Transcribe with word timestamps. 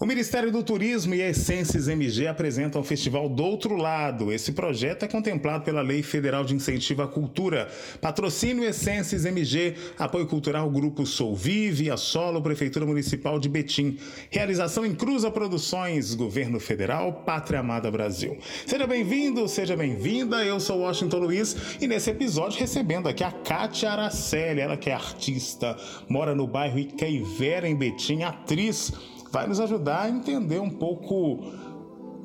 O 0.00 0.06
Ministério 0.06 0.50
do 0.50 0.62
Turismo 0.62 1.14
e 1.14 1.20
a 1.20 1.28
Essências 1.28 1.86
MG 1.86 2.26
apresentam 2.26 2.80
o 2.80 2.84
Festival 2.84 3.28
do 3.28 3.44
Outro 3.44 3.76
Lado. 3.76 4.32
Esse 4.32 4.50
projeto 4.52 5.02
é 5.02 5.06
contemplado 5.06 5.62
pela 5.62 5.82
Lei 5.82 6.02
Federal 6.02 6.42
de 6.42 6.54
Incentivo 6.54 7.02
à 7.02 7.06
Cultura. 7.06 7.68
Patrocínio 8.00 8.64
Essências 8.64 9.26
MG, 9.26 9.74
apoio 9.98 10.26
cultural 10.26 10.70
Grupo 10.70 11.04
Sou 11.04 11.36
Vive, 11.36 11.90
a 11.90 11.98
Solo, 11.98 12.40
Prefeitura 12.40 12.86
Municipal 12.86 13.38
de 13.38 13.50
Betim. 13.50 13.98
Realização 14.30 14.86
em 14.86 14.94
Cruza 14.94 15.30
Produções, 15.30 16.14
Governo 16.14 16.58
Federal, 16.58 17.22
Pátria 17.26 17.60
Amada 17.60 17.90
Brasil. 17.90 18.38
Seja 18.64 18.86
bem-vindo, 18.86 19.46
seja 19.48 19.76
bem-vinda. 19.76 20.42
Eu 20.42 20.58
sou 20.60 20.78
Washington 20.78 21.18
Luiz 21.18 21.54
e 21.78 21.86
nesse 21.86 22.08
episódio 22.08 22.58
recebendo 22.58 23.06
aqui 23.06 23.22
a 23.22 23.30
Kátia 23.30 23.90
Araceli, 23.90 24.62
ela 24.62 24.78
que 24.78 24.88
é 24.88 24.94
artista, 24.94 25.76
mora 26.08 26.34
no 26.34 26.46
bairro 26.46 26.78
Icaivera, 26.78 27.68
em 27.68 27.76
Betim, 27.76 28.22
atriz 28.22 28.94
vai 29.30 29.46
nos 29.46 29.60
ajudar 29.60 30.02
a 30.02 30.08
entender 30.08 30.60
um 30.60 30.70
pouco 30.70 31.38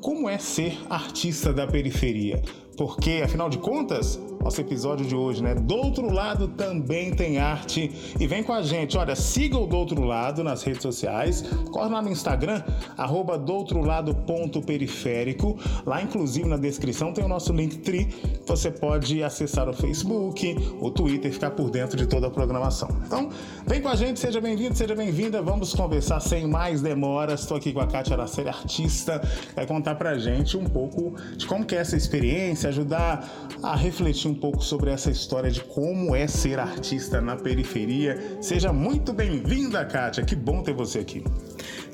como 0.00 0.28
é 0.28 0.38
ser 0.38 0.78
artista 0.90 1.52
da 1.52 1.66
periferia. 1.66 2.42
Porque, 2.76 3.22
afinal 3.24 3.48
de 3.48 3.58
contas, 3.58 4.20
nosso 4.46 4.60
episódio 4.60 5.04
de 5.04 5.14
hoje, 5.16 5.42
né? 5.42 5.56
Do 5.56 5.74
outro 5.74 6.08
lado 6.08 6.46
também 6.46 7.12
tem 7.12 7.38
arte. 7.38 7.90
E 8.18 8.28
vem 8.28 8.44
com 8.44 8.52
a 8.52 8.62
gente. 8.62 8.96
Olha, 8.96 9.16
siga 9.16 9.58
o 9.58 9.66
Do 9.66 9.76
Outro 9.76 10.04
Lado 10.04 10.44
nas 10.44 10.62
redes 10.62 10.82
sociais. 10.82 11.42
Corre 11.72 11.90
lá 11.90 12.00
no 12.00 12.10
Instagram, 12.10 12.62
arroba 12.96 13.36
do 13.36 13.52
outro 13.52 13.80
lado 13.80 14.14
ponto 14.14 14.62
periférico. 14.62 15.58
Lá, 15.84 16.00
inclusive, 16.00 16.48
na 16.48 16.56
descrição 16.56 17.12
tem 17.12 17.24
o 17.24 17.28
nosso 17.28 17.52
link 17.52 17.78
tri. 17.78 18.08
Você 18.46 18.70
pode 18.70 19.20
acessar 19.20 19.68
o 19.68 19.72
Facebook, 19.72 20.56
o 20.80 20.92
Twitter 20.92 21.32
ficar 21.32 21.50
por 21.50 21.68
dentro 21.68 21.96
de 21.96 22.06
toda 22.06 22.28
a 22.28 22.30
programação. 22.30 22.88
Então, 23.04 23.28
vem 23.66 23.80
com 23.80 23.88
a 23.88 23.96
gente, 23.96 24.20
seja 24.20 24.40
bem-vindo, 24.40 24.76
seja 24.76 24.94
bem-vinda. 24.94 25.42
Vamos 25.42 25.74
conversar 25.74 26.20
sem 26.20 26.46
mais 26.46 26.80
demoras. 26.80 27.40
Estou 27.40 27.56
aqui 27.56 27.72
com 27.72 27.80
a 27.80 27.86
Kátia 27.88 28.14
Araceli, 28.14 28.48
artista. 28.48 29.20
Vai 29.56 29.66
contar 29.66 29.96
pra 29.96 30.16
gente 30.16 30.56
um 30.56 30.66
pouco 30.66 31.16
de 31.36 31.48
como 31.48 31.64
que 31.64 31.74
é 31.74 31.78
essa 31.78 31.96
experiência, 31.96 32.68
ajudar 32.68 33.28
a 33.60 33.74
refletir 33.74 34.30
um 34.30 34.35
pouco 34.36 34.62
sobre 34.62 34.90
essa 34.90 35.10
história 35.10 35.50
de 35.50 35.60
como 35.60 36.14
é 36.14 36.26
ser 36.26 36.58
artista 36.58 37.20
na 37.20 37.36
periferia. 37.36 38.38
Seja 38.40 38.72
muito 38.72 39.12
bem-vinda, 39.12 39.84
Kátia. 39.84 40.24
Que 40.24 40.36
bom 40.36 40.62
ter 40.62 40.74
você 40.74 41.00
aqui. 41.00 41.24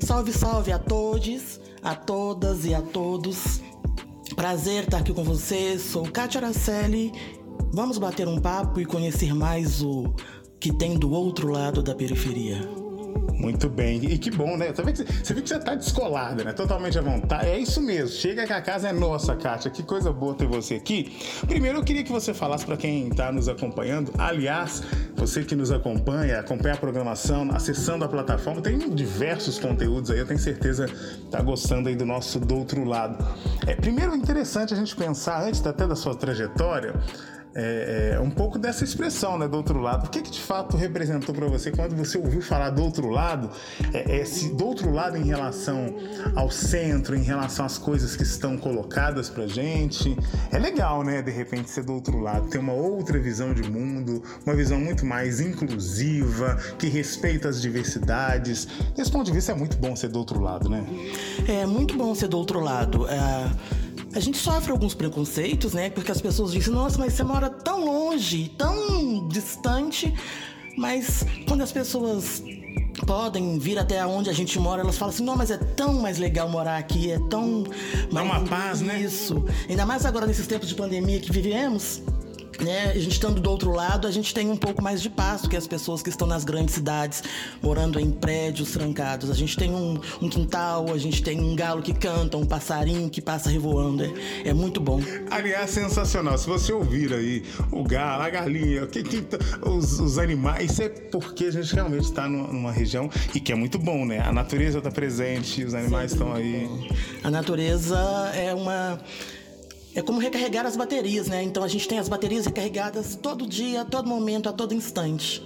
Salve, 0.01 0.33
salve 0.33 0.73
a 0.73 0.79
todos, 0.79 1.61
a 1.83 1.95
todas 1.95 2.65
e 2.65 2.75
a 2.75 2.83
todos. 2.83 3.61
Prazer 4.35 4.85
estar 4.85 4.99
aqui 4.99 5.13
com 5.13 5.25
você. 5.25 5.79
Sou 5.79 6.05
Kátia 6.11 6.41
Araceli. 6.41 7.13
Vamos 7.73 7.99
bater 7.99 8.27
um 8.27 8.39
papo 8.39 8.81
e 8.81 8.85
conhecer 8.85 9.35
mais 9.35 9.83
o 9.83 10.13
que 10.59 10.73
tem 10.73 10.99
do 10.99 11.11
outro 11.11 11.49
lado 11.49 11.83
da 11.83 11.95
periferia. 11.95 12.82
Muito 13.43 13.69
bem. 13.69 14.05
E 14.05 14.19
que 14.19 14.31
bom, 14.31 14.57
né? 14.57 14.73
Você 14.73 14.83
vê 14.83 14.93
que 14.93 14.99
você, 14.99 15.35
vê 15.35 15.43
que 15.43 15.49
você 15.49 15.59
tá 15.59 15.75
descolada, 15.75 16.45
né? 16.45 16.53
Totalmente 16.53 16.97
à 16.97 17.03
vontade. 17.03 17.47
É 17.47 17.59
isso 17.59 17.83
mesmo. 17.83 18.11
Chega 18.11 18.47
que 18.47 18.53
a 18.53 18.63
casa 18.63 18.89
é 18.89 18.93
nossa, 18.93 19.35
Kátia. 19.35 19.69
Que 19.69 19.83
coisa 19.83 20.13
boa 20.13 20.33
ter 20.35 20.47
você 20.47 20.77
aqui. 20.77 21.17
Primeiro, 21.49 21.79
eu 21.79 21.83
queria 21.83 22.05
que 22.05 22.13
você 22.13 22.33
falasse 22.33 22.65
para 22.65 22.77
quem 22.77 23.09
está 23.09 23.33
nos 23.33 23.49
acompanhando. 23.49 24.13
Aliás, 24.17 24.85
você 25.17 25.43
que 25.43 25.57
nos 25.57 25.73
acompanha, 25.73 26.39
acompanha 26.39 26.75
a 26.75 26.79
programação, 26.79 27.51
acessando 27.53 28.05
a 28.05 28.09
plataforma, 28.09 28.61
tem 28.61 28.79
diversos 28.79 29.59
conteúdos 29.59 30.13
aí. 30.13 30.21
Eu 30.21 30.27
tenho 30.27 30.39
certeza 30.39 30.87
que 30.87 31.27
tá 31.31 31.43
gostando 31.43 31.89
aí 31.89 31.97
do 31.97 32.07
nosso 32.07 32.39
do 32.39 32.57
outro 32.57 32.85
lado. 32.85 33.25
É, 33.67 33.75
primeiro, 33.75 34.13
é 34.13 34.17
interessante 34.17 34.73
a 34.73 34.77
gente 34.77 34.95
pensar, 34.95 35.43
antes 35.43 35.67
até 35.67 35.85
da 35.85 35.97
sua 35.97 36.15
trajetória, 36.15 36.95
é, 37.55 38.15
é, 38.15 38.21
um 38.21 38.31
pouco 38.31 38.59
dessa 38.59 38.85
expressão, 38.85 39.39
né, 39.39 39.47
do 39.47 39.57
outro 39.57 39.79
lado. 39.81 40.07
O 40.07 40.11
que, 40.11 40.23
que 40.23 40.31
de 40.31 40.41
fato 40.41 40.77
representou 40.77 41.35
para 41.35 41.47
você 41.47 41.71
quando 41.71 41.95
você 41.95 42.19
ouviu 42.19 42.41
falar 42.41 42.71
do 42.71 42.83
outro 42.83 43.09
lado? 43.09 43.51
É, 43.93 44.21
é, 44.21 44.25
se, 44.25 44.55
do 44.55 44.67
outro 44.67 44.91
lado 44.91 45.17
em 45.17 45.25
relação 45.25 45.95
ao 46.35 46.51
centro, 46.51 47.15
em 47.15 47.23
relação 47.23 47.67
às 47.67 47.79
coisas 47.79 48.17
que 48.17 48.23
estão 48.23 48.57
colocadas 48.57 49.29
pra 49.29 49.47
gente. 49.47 50.17
É 50.51 50.59
legal, 50.59 51.03
né, 51.03 51.21
de 51.21 51.31
repente 51.31 51.71
ser 51.71 51.85
do 51.85 51.93
outro 51.93 52.19
lado, 52.21 52.49
ter 52.49 52.59
uma 52.59 52.73
outra 52.73 53.19
visão 53.19 53.53
de 53.53 53.69
mundo, 53.71 54.23
uma 54.47 54.55
visão 54.55 54.81
muito 54.81 55.05
mais 55.05 55.41
inclusiva, 55.41 56.57
que 56.79 56.89
respeita 56.89 57.49
as 57.49 57.61
diversidades. 57.61 58.67
Desse 58.97 59.11
ponto 59.11 59.27
de 59.27 59.33
vista 59.33 59.53
é 59.53 59.55
muito 59.55 59.77
bom 59.77 59.95
ser 59.95 60.09
do 60.09 60.19
outro 60.19 60.41
lado, 60.41 60.69
né? 60.69 60.85
É 61.47 61.67
muito 61.67 61.97
bom 61.97 62.15
ser 62.15 62.29
do 62.29 62.39
outro 62.39 62.61
lado. 62.61 63.07
É 63.09 63.82
a 64.15 64.21
gente 64.21 64.39
sofre 64.39 64.73
alguns 64.73 64.95
preconceitos, 64.95 65.73
né? 65.73 65.91
Porque 65.91 66.13
as 66.13 66.21
pessoas 66.21 66.53
dizem, 66.53 66.73
nossa, 66.73 66.99
mas 66.99 67.15
você 67.15 67.23
mora 67.23 67.49
tão 67.49 67.85
longe, 67.85 68.51
tão 68.57 69.27
distante. 69.29 70.13
Mas 70.77 71.25
quando 71.47 71.63
as 71.63 71.73
pessoas 71.73 72.43
podem 73.07 73.59
vir 73.59 73.79
até 73.79 74.05
onde 74.07 74.31
a 74.31 74.33
gente 74.33 74.59
mora, 74.59 74.83
elas 74.83 74.97
falam 74.97 75.15
assim: 75.15 75.25
não, 75.25 75.37
mas 75.37 75.51
é 75.51 75.57
tão 75.57 75.95
mais 75.95 76.19
legal 76.19 76.49
morar 76.49 76.79
aqui, 76.79 77.11
é 77.11 77.19
tão. 77.29 77.65
Dá 78.11 78.23
uma 78.23 78.41
paz, 78.41 78.79
isso. 78.81 78.85
né? 78.85 79.01
Isso. 79.01 79.45
Ainda 79.69 79.85
mais 79.87 80.07
agora 80.07 80.27
nesses 80.27 80.47
tempos 80.47 80.69
de 80.69 80.75
pandemia 80.75 81.21
que 81.21 81.33
vivemos 81.33 82.03
né, 82.63 82.91
a 82.91 82.99
gente 82.99 83.13
estando 83.13 83.41
do 83.41 83.51
outro 83.51 83.73
lado, 83.73 84.07
a 84.07 84.11
gente 84.11 84.33
tem 84.33 84.51
um 84.51 84.57
pouco 84.57 84.83
mais 84.83 85.03
de 85.03 85.11
paz 85.11 85.43
do 85.43 85.49
que 85.49 85.57
as 85.57 85.67
pessoas 85.67 86.03
que 86.03 86.09
estão 86.09 86.27
nas 86.27 86.45
grandes 86.45 86.75
cidades, 86.75 87.23
morando 87.61 87.99
em 87.99 88.11
prédios 88.11 88.71
trancados. 88.73 89.31
A 89.31 89.35
gente 89.35 89.57
tem 89.57 89.71
um, 89.71 90.01
um 90.21 90.29
quintal, 90.29 90.93
a 90.93 90.99
gente 90.99 91.23
tem 91.23 91.41
um 91.41 91.55
galo 91.55 91.83
que 91.83 91.93
canta, 91.93 92.37
um 92.37 92.47
passarinho 92.47 93.11
que 93.11 93.21
passa 93.21 93.51
revoando. 93.51 94.05
É, 94.05 94.49
é 94.49 94.55
muito 94.55 94.81
bom. 94.81 95.01
Aliás, 95.31 95.71
sensacional. 95.71 96.39
Se 96.39 96.47
você 96.47 96.73
ouvir 96.73 97.13
aí 97.13 97.45
o 97.71 97.83
galo, 97.83 98.23
a 98.23 98.31
galinha, 98.31 98.87
que, 98.87 99.03
que, 99.03 99.25
os, 99.67 99.99
os 100.01 100.19
animais, 100.19 100.71
isso 100.71 100.83
é 100.83 100.89
porque 100.89 101.47
a 101.47 101.51
gente 101.51 101.75
realmente 101.75 102.05
está 102.05 102.29
numa 102.29 102.73
região 102.73 103.11
e 103.35 103.41
que 103.41 103.53
é 103.53 103.55
muito 103.55 103.79
bom, 103.79 104.05
né? 104.05 104.21
A 104.21 104.33
natureza 104.33 104.79
está 104.79 104.91
presente, 104.91 105.65
os 105.65 105.75
animais 105.75 106.13
estão 106.13 106.33
aí. 106.33 106.69
A 107.23 107.31
natureza 107.31 107.99
é 108.35 108.55
uma 108.55 109.01
é 109.95 110.03
como 110.03 110.19
recarregar 110.19 110.67
as 110.67 110.77
baterias, 110.77 111.29
né? 111.29 111.43
Então 111.43 111.63
a 111.63 111.69
gente 111.69 111.87
tem 111.87 111.99
as 111.99 112.09
baterias 112.09 112.47
recarregadas 112.47 113.15
todo 113.15 113.47
dia, 113.47 113.83
a 113.83 113.85
todo 113.85 114.09
momento, 114.09 114.49
a 114.49 114.53
todo 114.53 114.75
instante. 114.75 115.43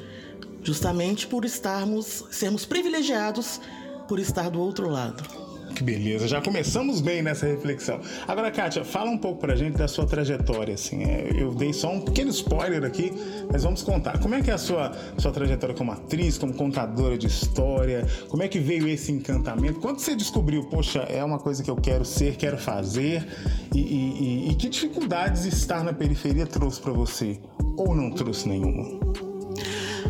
Justamente 0.62 1.26
por 1.26 1.44
estarmos, 1.44 2.24
sermos 2.30 2.64
privilegiados 2.64 3.60
por 4.08 4.18
estar 4.18 4.50
do 4.50 4.60
outro 4.60 4.88
lado. 4.88 5.45
Que 5.76 5.82
beleza, 5.82 6.26
já 6.26 6.40
começamos 6.40 7.02
bem 7.02 7.20
nessa 7.20 7.44
reflexão. 7.44 8.00
Agora, 8.26 8.50
Kátia, 8.50 8.82
fala 8.82 9.10
um 9.10 9.18
pouco 9.18 9.42
pra 9.42 9.54
gente 9.54 9.76
da 9.76 9.86
sua 9.86 10.06
trajetória, 10.06 10.72
assim. 10.72 11.04
É, 11.04 11.30
eu 11.36 11.54
dei 11.54 11.70
só 11.74 11.92
um 11.92 12.00
pequeno 12.00 12.30
spoiler 12.30 12.82
aqui, 12.82 13.12
mas 13.52 13.62
vamos 13.62 13.82
contar. 13.82 14.18
Como 14.18 14.34
é 14.34 14.40
que 14.40 14.50
é 14.50 14.54
a 14.54 14.58
sua, 14.58 14.92
sua 15.18 15.30
trajetória 15.32 15.74
como 15.74 15.92
atriz, 15.92 16.38
como 16.38 16.54
contadora 16.54 17.18
de 17.18 17.26
história? 17.26 18.06
Como 18.30 18.42
é 18.42 18.48
que 18.48 18.58
veio 18.58 18.88
esse 18.88 19.12
encantamento? 19.12 19.78
Quando 19.78 19.98
você 19.98 20.16
descobriu, 20.16 20.64
poxa, 20.64 21.00
é 21.00 21.22
uma 21.22 21.38
coisa 21.38 21.62
que 21.62 21.70
eu 21.70 21.76
quero 21.76 22.06
ser, 22.06 22.36
quero 22.36 22.56
fazer, 22.56 23.26
e, 23.74 23.78
e, 23.78 24.48
e, 24.48 24.50
e 24.52 24.54
que 24.54 24.70
dificuldades 24.70 25.44
estar 25.44 25.84
na 25.84 25.92
periferia 25.92 26.46
trouxe 26.46 26.80
para 26.80 26.92
você? 26.92 27.38
Ou 27.76 27.94
não 27.94 28.10
trouxe 28.10 28.48
nenhuma? 28.48 29.05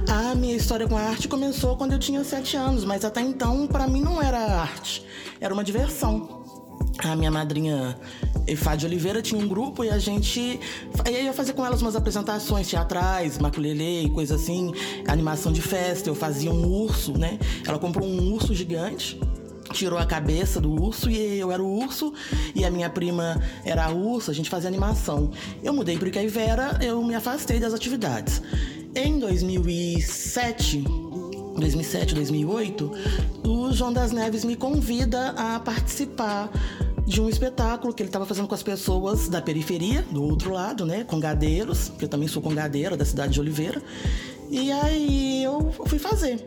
A 0.09 0.35
minha 0.37 0.55
história 0.55 0.87
com 0.87 0.97
a 0.97 1.01
arte 1.01 1.27
começou 1.27 1.77
quando 1.77 1.93
eu 1.93 1.99
tinha 1.99 2.23
sete 2.23 2.57
anos, 2.57 2.85
mas 2.85 3.05
até 3.05 3.21
então 3.21 3.67
para 3.67 3.89
mim 3.89 4.01
não 4.01 4.23
era 4.23 4.39
arte, 4.39 5.05
era 5.41 5.53
uma 5.53 5.65
diversão. 5.65 6.45
A 6.99 7.17
minha 7.17 7.31
madrinha 7.31 7.99
Efá 8.47 8.75
Oliveira 8.85 9.21
tinha 9.21 9.43
um 9.43 9.49
grupo 9.49 9.85
e 9.85 9.91
a 9.91 9.99
gente 9.99 10.61
eu 11.05 11.25
ia 11.25 11.33
fazer 11.33 11.53
com 11.53 11.67
elas 11.67 11.83
umas 11.83 11.97
apresentações 11.97 12.69
teatrais, 12.69 13.39
maculelê 13.39 14.03
e 14.03 14.11
coisa 14.11 14.37
assim, 14.37 14.73
animação 15.09 15.53
de 15.53 15.61
festa. 15.61 16.09
Eu 16.09 16.15
fazia 16.15 16.53
um 16.53 16.67
urso, 16.67 17.19
né? 17.19 17.39
Ela 17.67 17.79
comprou 17.79 18.09
um 18.09 18.33
urso 18.33 18.55
gigante 18.55 19.19
tirou 19.73 19.99
a 19.99 20.07
cabeça 20.07 20.61
do 20.61 20.71
urso 20.71 21.11
e 21.11 21.39
eu 21.39 21.53
era 21.53 21.63
o 21.63 21.79
urso 21.79 22.15
e 22.55 22.65
a 22.65 22.71
minha 22.71 22.89
prima 22.89 23.41
era 23.65 23.85
a 23.85 23.91
ursa, 23.91 24.31
a 24.31 24.35
gente 24.35 24.49
fazia 24.49 24.69
animação. 24.69 25.31
Eu 25.63 25.75
mudei 25.75 25.99
para 25.99 26.09
Icaivera, 26.09 26.79
eu 26.81 27.03
me 27.03 27.15
afastei 27.15 27.61
das 27.61 27.75
atividades. 27.75 28.41
Em 28.99 29.19
2007, 29.19 30.81
2007, 30.81 32.15
2008, 32.15 32.93
o 33.47 33.71
João 33.71 33.93
das 33.93 34.11
Neves 34.11 34.43
me 34.43 34.57
convida 34.57 35.35
a 35.37 35.61
participar 35.61 36.51
de 37.07 37.21
um 37.21 37.29
espetáculo 37.29 37.93
que 37.93 38.03
ele 38.03 38.09
estava 38.09 38.25
fazendo 38.25 38.49
com 38.49 38.55
as 38.55 38.63
pessoas 38.63 39.29
da 39.29 39.43
periferia, 39.43 40.01
do 40.11 40.23
outro 40.25 40.51
lado, 40.51 40.87
né, 40.87 41.05
congadeiros, 41.05 41.91
que 41.99 42.07
eu 42.07 42.09
também 42.09 42.27
sou 42.27 42.41
congadeira 42.41 42.97
da 42.97 43.05
cidade 43.05 43.35
de 43.35 43.41
Oliveira. 43.41 43.83
E 44.51 44.73
aí 44.73 45.45
eu 45.45 45.71
fui 45.85 45.99
fazer. 45.99 46.43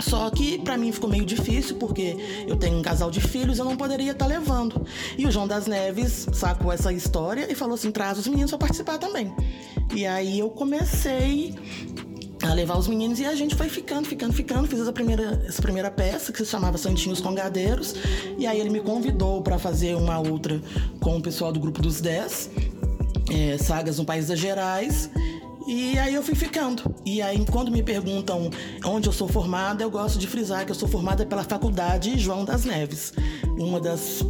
Só 0.00 0.30
que 0.30 0.58
para 0.58 0.76
mim 0.76 0.92
ficou 0.92 1.10
meio 1.10 1.24
difícil 1.24 1.76
porque 1.76 2.16
eu 2.46 2.56
tenho 2.56 2.78
um 2.78 2.82
casal 2.82 3.10
de 3.10 3.20
filhos, 3.20 3.58
eu 3.58 3.64
não 3.64 3.76
poderia 3.76 4.12
estar 4.12 4.26
tá 4.26 4.28
levando. 4.28 4.86
E 5.16 5.26
o 5.26 5.30
João 5.30 5.46
das 5.48 5.66
Neves 5.66 6.28
sacou 6.32 6.72
essa 6.72 6.92
história 6.92 7.50
e 7.50 7.54
falou 7.54 7.74
assim: 7.74 7.90
traz 7.90 8.18
os 8.18 8.26
meninos 8.26 8.50
para 8.50 8.58
participar 8.58 8.98
também. 8.98 9.32
E 9.94 10.06
aí 10.06 10.38
eu 10.38 10.50
comecei 10.50 11.54
a 12.42 12.54
levar 12.54 12.78
os 12.78 12.86
meninos 12.86 13.18
e 13.18 13.24
a 13.24 13.34
gente 13.34 13.54
foi 13.56 13.68
ficando, 13.68 14.06
ficando, 14.06 14.32
ficando. 14.32 14.68
Fiz 14.68 14.80
essa 14.80 14.92
primeira, 14.92 15.42
essa 15.46 15.60
primeira 15.60 15.90
peça 15.90 16.32
que 16.32 16.38
se 16.38 16.46
chamava 16.46 16.78
Santinhos 16.78 17.20
Congadeiros. 17.20 17.94
E 18.38 18.46
aí 18.46 18.60
ele 18.60 18.70
me 18.70 18.80
convidou 18.80 19.42
para 19.42 19.58
fazer 19.58 19.96
uma 19.96 20.18
outra 20.18 20.60
com 21.00 21.16
o 21.16 21.22
pessoal 21.22 21.52
do 21.52 21.58
grupo 21.58 21.82
dos 21.82 22.00
10, 22.00 22.50
é, 23.30 23.58
Sagas 23.58 23.98
no 23.98 24.04
País 24.04 24.28
das 24.28 24.38
Gerais. 24.38 25.10
E 25.68 25.98
aí 25.98 26.14
eu 26.14 26.22
fui 26.22 26.34
ficando. 26.34 26.82
E 27.04 27.20
aí, 27.20 27.44
quando 27.44 27.70
me 27.70 27.82
perguntam 27.82 28.50
onde 28.86 29.06
eu 29.06 29.12
sou 29.12 29.28
formada, 29.28 29.82
eu 29.82 29.90
gosto 29.90 30.18
de 30.18 30.26
frisar 30.26 30.64
que 30.64 30.70
eu 30.70 30.74
sou 30.74 30.88
formada 30.88 31.26
pela 31.26 31.44
Faculdade 31.44 32.18
João 32.18 32.42
das 32.42 32.64
Neves, 32.64 33.12
uma 33.58 33.78
das 33.78 34.24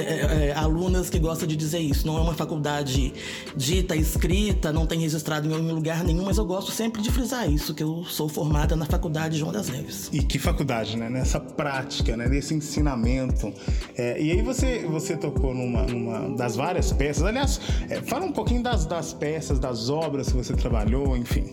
é, 0.00 0.46
é, 0.48 0.52
alunas 0.54 1.10
que 1.10 1.18
gostam 1.18 1.46
de 1.46 1.56
dizer 1.56 1.80
isso. 1.80 2.06
Não 2.06 2.16
é 2.16 2.20
uma 2.20 2.34
faculdade 2.34 3.12
dita, 3.56 3.96
escrita, 3.96 4.72
não 4.72 4.86
tem 4.86 5.00
registrado 5.00 5.48
em 5.48 5.72
lugar 5.72 6.04
nenhum, 6.04 6.24
mas 6.24 6.38
eu 6.38 6.44
gosto 6.44 6.70
sempre 6.70 7.02
de 7.02 7.10
frisar 7.10 7.50
isso, 7.50 7.74
que 7.74 7.82
eu 7.82 8.04
sou 8.04 8.28
formada 8.28 8.76
na 8.76 8.86
Faculdade 8.86 9.38
João 9.38 9.52
das 9.52 9.68
Neves. 9.68 10.08
E 10.12 10.22
que 10.22 10.38
faculdade, 10.38 10.96
né? 10.96 11.08
Nessa 11.08 11.40
prática, 11.40 12.16
né? 12.16 12.28
Nesse 12.28 12.54
ensinamento. 12.54 13.52
É, 13.96 14.20
e 14.20 14.32
aí 14.32 14.42
você, 14.42 14.86
você 14.88 15.16
tocou 15.16 15.54
numa, 15.54 15.82
numa 15.82 16.36
das 16.36 16.56
várias 16.56 16.92
peças. 16.92 17.24
Aliás, 17.24 17.60
é, 17.88 18.00
fala 18.02 18.24
um 18.24 18.32
pouquinho 18.32 18.62
das, 18.62 18.86
das 18.86 19.12
peças, 19.12 19.58
das 19.58 19.88
obras 19.88 20.28
que 20.28 20.36
você 20.36 20.54
trabalhou, 20.54 21.16
enfim. 21.16 21.52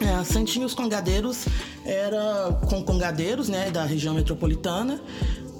É, 0.00 0.24
Santinhos 0.24 0.74
Congadeiros 0.74 1.46
era 1.84 2.58
com 2.68 2.82
congadeiros, 2.82 3.48
né, 3.48 3.70
da 3.70 3.84
região 3.84 4.14
metropolitana. 4.14 5.00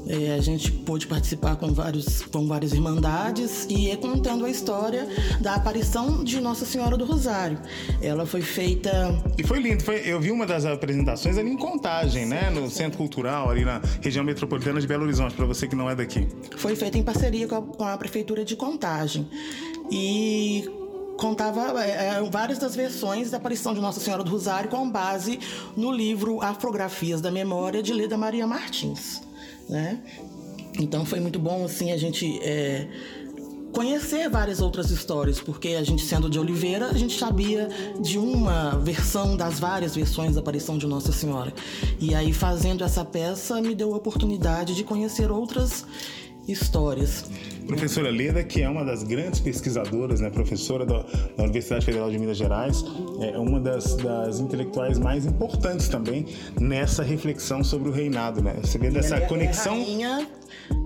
É, 0.06 0.34
a 0.34 0.40
gente 0.40 0.70
pôde 0.70 1.06
participar 1.06 1.56
com, 1.56 1.72
vários, 1.72 2.22
com 2.22 2.46
várias 2.46 2.72
irmandades 2.72 3.66
e 3.68 3.90
é 3.90 3.96
contando 3.96 4.44
a 4.44 4.50
história 4.50 5.08
da 5.40 5.54
aparição 5.54 6.24
de 6.24 6.40
Nossa 6.40 6.64
Senhora 6.64 6.96
do 6.96 7.04
Rosário. 7.04 7.58
Ela 8.00 8.26
foi 8.26 8.42
feita. 8.42 8.90
E 9.38 9.44
foi 9.44 9.60
lindo, 9.60 9.82
foi, 9.82 10.02
eu 10.04 10.20
vi 10.20 10.30
uma 10.30 10.46
das 10.46 10.64
apresentações 10.64 11.38
ali 11.38 11.50
em 11.50 11.56
Contagem, 11.56 12.26
né? 12.26 12.50
No 12.50 12.68
Centro 12.70 12.98
Cultural, 12.98 13.48
ali 13.48 13.64
na 13.64 13.80
região 14.00 14.24
metropolitana 14.24 14.80
de 14.80 14.86
Belo 14.86 15.04
Horizonte, 15.04 15.34
para 15.34 15.46
você 15.46 15.68
que 15.68 15.76
não 15.76 15.88
é 15.88 15.94
daqui. 15.94 16.26
Foi 16.56 16.74
feita 16.74 16.98
em 16.98 17.02
parceria 17.02 17.46
com 17.46 17.56
a, 17.56 17.62
com 17.62 17.84
a 17.84 17.96
Prefeitura 17.96 18.44
de 18.44 18.56
Contagem. 18.56 19.28
E 19.90 20.68
contava 21.16 21.84
é, 21.84 22.16
é, 22.16 22.30
várias 22.30 22.58
das 22.58 22.74
versões 22.74 23.30
da 23.30 23.36
aparição 23.36 23.72
de 23.72 23.80
Nossa 23.80 24.00
Senhora 24.00 24.24
do 24.24 24.30
Rosário 24.30 24.68
com 24.68 24.90
base 24.90 25.38
no 25.76 25.92
livro 25.92 26.40
Afrografias 26.42 27.20
da 27.20 27.30
Memória 27.30 27.82
de 27.82 27.92
Leda 27.92 28.18
Maria 28.18 28.46
Martins 28.46 29.20
né? 29.68 30.00
Então 30.78 31.04
foi 31.04 31.20
muito 31.20 31.38
bom 31.38 31.64
assim 31.64 31.92
a 31.92 31.96
gente 31.96 32.38
é, 32.42 32.88
conhecer 33.72 34.28
várias 34.28 34.60
outras 34.60 34.90
histórias, 34.90 35.40
porque 35.40 35.68
a 35.68 35.82
gente 35.82 36.04
sendo 36.04 36.28
de 36.28 36.38
Oliveira, 36.38 36.86
a 36.86 36.98
gente 36.98 37.18
sabia 37.18 37.68
de 38.00 38.18
uma 38.18 38.78
versão 38.78 39.36
das 39.36 39.58
várias 39.58 39.94
versões 39.94 40.34
da 40.34 40.40
aparição 40.40 40.76
de 40.76 40.86
Nossa 40.86 41.10
Senhora. 41.10 41.52
E 41.98 42.14
aí 42.14 42.32
fazendo 42.32 42.84
essa 42.84 43.04
peça 43.04 43.60
me 43.60 43.74
deu 43.74 43.92
a 43.94 43.96
oportunidade 43.96 44.74
de 44.74 44.84
conhecer 44.84 45.30
outras 45.30 45.86
histórias. 46.46 47.24
Professora 47.66 48.10
Leda, 48.10 48.42
que 48.42 48.62
é 48.62 48.68
uma 48.68 48.84
das 48.84 49.02
grandes 49.02 49.40
pesquisadoras, 49.40 50.20
né, 50.20 50.30
professora 50.30 50.84
da, 50.84 50.98
da 51.36 51.42
Universidade 51.42 51.84
Federal 51.84 52.10
de 52.10 52.18
Minas 52.18 52.36
Gerais, 52.36 52.84
é 53.20 53.38
uma 53.38 53.60
das, 53.60 53.94
das, 53.96 54.40
intelectuais 54.40 54.98
mais 54.98 55.24
importantes 55.24 55.88
também 55.88 56.26
nessa 56.60 57.02
reflexão 57.02 57.62
sobre 57.62 57.88
o 57.88 57.92
reinado, 57.92 58.42
né? 58.42 58.56
Você 58.62 58.78
vê 58.78 58.90
dessa 58.90 59.16
é, 59.16 59.20
conexão. 59.20 59.74
É 59.74 60.26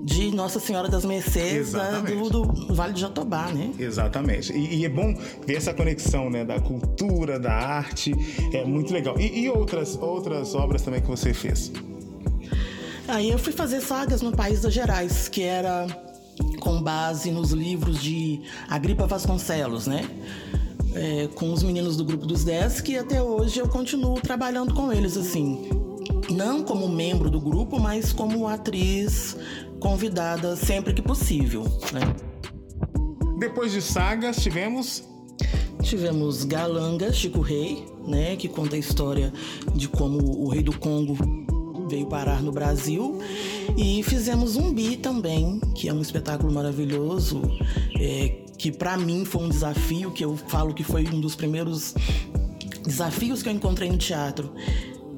de 0.03 0.31
Nossa 0.35 0.61
Senhora 0.61 0.89
das 0.89 1.05
Mercês 1.05 1.73
do, 1.73 2.31
do, 2.31 2.75
Vale 2.75 2.93
de 2.93 3.01
Jatobá, 3.01 3.49
né? 3.49 3.73
Exatamente. 3.79 4.53
E, 4.53 4.77
e, 4.77 4.85
é 4.85 4.89
bom 4.89 5.15
ver 5.45 5.57
essa 5.57 5.75
conexão, 5.75 6.31
né, 6.31 6.45
da 6.45 6.61
cultura, 6.61 7.39
da 7.39 7.53
arte, 7.53 8.13
é 8.53 8.65
muito 8.65 8.93
legal. 8.93 9.19
E, 9.19 9.41
e 9.41 9.51
outras 9.51 9.97
outras 10.01 10.55
obras 10.55 10.83
também 10.83 11.01
que 11.01 11.09
você 11.09 11.35
fez? 11.35 11.73
Aí 13.09 13.31
eu 13.31 13.39
fui 13.39 13.53
fazer 13.53 13.81
sagas 13.81 14.23
no 14.23 14.33
País 14.33 14.63
das 14.63 14.73
Gerais, 14.73 15.29
que 15.29 15.43
era 15.43 15.87
com 16.67 16.83
base 16.83 17.31
nos 17.31 17.53
livros 17.53 18.03
de 18.03 18.41
Agripa 18.69 19.07
Vasconcelos, 19.07 19.87
né? 19.87 20.05
É, 20.97 21.29
com 21.29 21.53
os 21.53 21.63
meninos 21.63 21.97
do 21.97 22.05
grupo 22.05 22.27
dos 22.27 22.43
10, 22.43 22.81
que 22.81 22.99
até 22.99 23.23
hoje 23.23 23.61
eu 23.61 23.69
continuo 23.69 24.21
trabalhando 24.21 24.75
com 24.75 24.93
eles, 24.93 25.17
assim. 25.17 25.69
Não 26.29 26.65
como 26.65 26.89
membro 26.89 27.31
do 27.31 27.41
grupo, 27.41 27.79
mas 27.79 28.13
como 28.13 28.49
atriz 28.49 29.37
convidada 29.79 30.57
sempre 30.57 30.93
que 30.93 31.01
possível, 31.01 31.63
né? 31.93 32.01
Depois 33.39 33.71
de 33.71 33.81
sagas, 33.81 34.39
tivemos 34.39 35.05
Tivemos 35.83 36.43
Galanga, 36.43 37.13
Chico 37.13 37.41
Rei, 37.41 37.87
né, 38.05 38.35
que 38.35 38.49
conta 38.49 38.75
a 38.75 38.79
história 38.79 39.33
de 39.73 39.87
como 39.87 40.19
o 40.45 40.49
rei 40.49 40.61
do 40.61 40.77
Congo 40.77 41.17
veio 41.89 42.07
parar 42.07 42.43
no 42.43 42.53
Brasil. 42.53 43.21
E 43.77 44.03
fizemos 44.03 44.57
um 44.57 44.73
bi 44.73 44.97
também, 44.97 45.61
que 45.75 45.89
é 45.89 45.93
um 45.93 46.01
espetáculo 46.01 46.53
maravilhoso, 46.53 47.43
é, 47.99 48.37
que 48.57 48.73
para 48.73 48.97
mim 48.97 49.25
foi 49.25 49.43
um 49.43 49.49
desafio, 49.49 50.11
que 50.11 50.25
eu 50.25 50.37
falo 50.37 50.73
que 50.75 50.85
foi 50.85 51.07
um 51.07 51.21
dos 51.21 51.35
primeiros 51.35 51.95
desafios 52.85 53.43
que 53.43 53.49
eu 53.49 53.53
encontrei 53.53 53.91
no 53.91 53.99
teatro. 53.99 54.53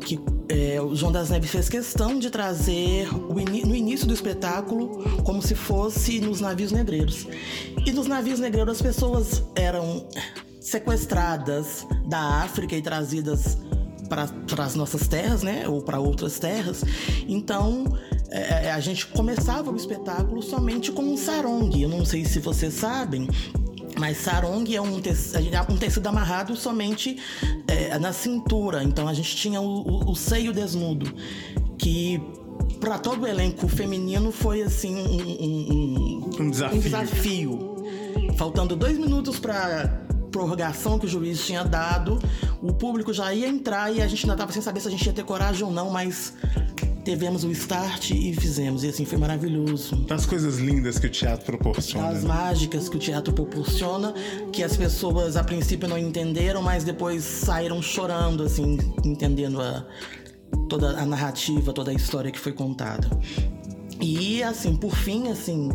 Que 0.00 0.19
é, 0.49 0.81
o 0.81 0.94
João 0.94 1.12
das 1.12 1.29
Neves 1.31 1.50
fez 1.50 1.69
questão 1.69 2.19
de 2.19 2.31
trazer 2.31 3.09
no 3.12 3.75
início 3.75 4.06
do 4.06 4.15
espetáculo 4.15 5.23
como 5.23 5.43
se 5.43 5.55
fosse 5.55 6.20
nos 6.20 6.41
navios 6.41 6.73
negreiros. 6.73 7.26
E 7.85 7.93
nos 7.93 8.06
navios 8.06 8.41
negreiros 8.41 8.76
as 8.76 8.82
pessoas 8.82 9.43
eram 9.55 10.06
sequestradas 10.61 11.87
da 12.06 12.43
África 12.43 12.75
e 12.76 12.82
trazidas 12.82 13.59
para 14.08 14.64
as 14.64 14.75
nossas 14.75 15.06
terras, 15.06 15.43
né? 15.43 15.69
Ou 15.69 15.82
para 15.82 16.00
outras 16.00 16.38
terras. 16.38 16.84
Então, 17.28 17.84
é, 18.31 18.66
é, 18.66 18.72
a 18.72 18.81
gente 18.81 19.06
começava 19.06 19.70
o 19.70 19.76
espetáculo 19.76 20.43
somente 20.43 20.93
com 20.93 21.02
um 21.02 21.16
sarong. 21.16 21.70
Eu 21.81 21.88
não 21.88 22.05
sei 22.05 22.25
se 22.25 22.40
vocês 22.40 22.75
sabem, 22.75 23.28
mas 23.99 24.19
sarong 24.19 24.64
é 24.75 24.81
um, 24.81 25.00
tecido, 25.00 25.38
um 25.69 25.76
tecido 25.76 26.06
amarrado 26.06 26.55
somente 26.56 27.16
é, 27.66 27.99
na 27.99 28.12
cintura. 28.12 28.82
Então 28.82 29.08
a 29.08 29.14
gente 29.14 29.34
tinha 29.37 29.60
o, 29.60 29.81
o, 29.81 30.10
o 30.12 30.16
seio 30.16 30.52
desnudo, 30.52 31.12
que 31.76 32.20
para 32.81 32.99
todo 32.99 33.22
o 33.22 33.26
elenco 33.26 33.66
feminino 33.69 34.31
foi 34.31 34.62
assim 34.62 34.94
um, 34.94 35.43
um, 35.43 36.31
um 36.40 36.50
desafio. 36.50 36.81
desafio. 36.81 37.75
Faltando 38.37 38.76
dois 38.76 38.96
minutos 38.99 39.38
para 39.38 40.07
prorrogação 40.31 40.99
que 40.99 41.07
o 41.07 41.09
juiz 41.09 41.45
tinha 41.45 41.65
dado, 41.65 42.19
o 42.63 42.73
público 42.73 43.13
já 43.13 43.33
ia 43.33 43.49
entrar 43.49 43.93
e 43.93 44.01
a 44.03 44.07
gente 44.07 44.25
ainda 44.25 44.35
estava 44.35 44.53
sem 44.53 44.63
saber 44.63 44.81
se 44.81 44.89
a 44.89 44.91
gente 44.91 45.05
ia 45.05 45.13
ter 45.13 45.25
coragem 45.25 45.65
ou 45.65 45.71
não, 45.71 45.91
mas 45.91 46.35
tivemos 47.05 47.43
o 47.43 47.51
start 47.51 48.11
e 48.11 48.35
fizemos. 48.35 48.85
E 48.85 48.89
assim, 48.89 49.05
foi 49.05 49.17
maravilhoso. 49.17 49.97
Das 50.07 50.27
coisas 50.27 50.59
lindas 50.59 50.99
que 50.99 51.07
o 51.07 51.11
teatro 51.11 51.47
proporciona. 51.47 52.13
Das 52.13 52.25
mágicas 52.25 52.89
que 52.89 52.97
o 52.97 52.99
teatro 52.99 53.33
proporciona, 53.33 54.13
que 54.53 54.63
as 54.63 54.77
pessoas 54.77 55.37
a 55.37 55.43
princípio 55.43 55.89
não 55.89 55.97
entenderam, 55.97 56.63
mas 56.63 56.85
depois 56.85 57.25
saíram 57.25 57.81
chorando, 57.81 58.43
assim, 58.43 58.79
entendendo 59.05 59.61
a, 59.61 59.87
toda 60.69 61.01
a 61.01 61.07
narrativa, 61.07 61.73
toda 61.73 61.91
a 61.91 61.95
história 61.95 62.31
que 62.31 62.39
foi 62.39 62.53
contada. 62.53 63.09
E 64.01 64.43
assim, 64.43 64.77
por 64.77 64.94
fim, 64.94 65.29
assim, 65.29 65.70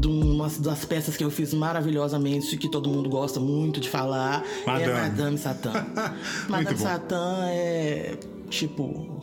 de 0.00 0.06
uma 0.06 0.48
das 0.48 0.84
peças 0.84 1.16
que 1.16 1.24
eu 1.24 1.30
fiz 1.30 1.52
maravilhosamente, 1.54 2.56
que 2.56 2.70
todo 2.70 2.88
mundo 2.88 3.08
gosta 3.08 3.40
muito 3.40 3.80
de 3.80 3.88
falar, 3.88 4.44
é 4.64 4.66
Madame. 4.66 4.92
é 4.92 4.94
Madame 4.94 5.38
Satã. 5.38 5.72
Madame 6.48 6.78
Satã 6.78 7.44
é 7.46 8.18
tipo. 8.48 9.22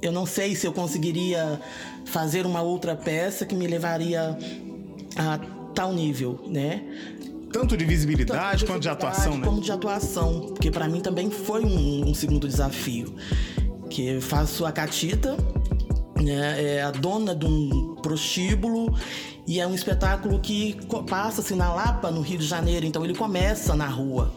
Eu 0.00 0.12
não 0.12 0.26
sei 0.26 0.54
se 0.54 0.66
eu 0.66 0.72
conseguiria 0.72 1.60
fazer 2.04 2.44
uma 2.44 2.60
outra 2.60 2.94
peça 2.94 3.46
que 3.46 3.54
me 3.54 3.66
levaria 3.66 4.36
a 5.16 5.38
tal 5.74 5.92
nível, 5.92 6.44
né? 6.46 6.82
Tanto 7.50 7.76
de 7.76 7.84
visibilidade, 7.84 8.66
quanto 8.66 8.80
de 8.80 8.88
atuação, 8.88 9.38
né? 9.38 9.46
Como 9.46 9.60
de 9.60 9.70
atuação, 9.70 10.40
porque 10.40 10.70
para 10.70 10.88
mim 10.88 11.00
também 11.00 11.30
foi 11.30 11.64
um, 11.64 12.10
um 12.10 12.14
segundo 12.14 12.48
desafio. 12.48 13.14
Que 13.88 14.08
eu 14.08 14.20
faço 14.20 14.66
a 14.66 14.72
Catita, 14.72 15.36
né? 16.22 16.76
É 16.76 16.82
a 16.82 16.90
dona 16.90 17.34
de 17.34 17.46
um 17.46 17.94
prostíbulo 17.96 18.94
e 19.46 19.60
é 19.60 19.66
um 19.66 19.74
espetáculo 19.74 20.38
que 20.40 20.76
passa-se 21.08 21.54
na 21.54 21.72
Lapa, 21.72 22.10
no 22.10 22.20
Rio 22.20 22.38
de 22.38 22.46
Janeiro, 22.46 22.86
então 22.86 23.04
ele 23.04 23.14
começa 23.14 23.74
na 23.74 23.86
rua. 23.86 24.32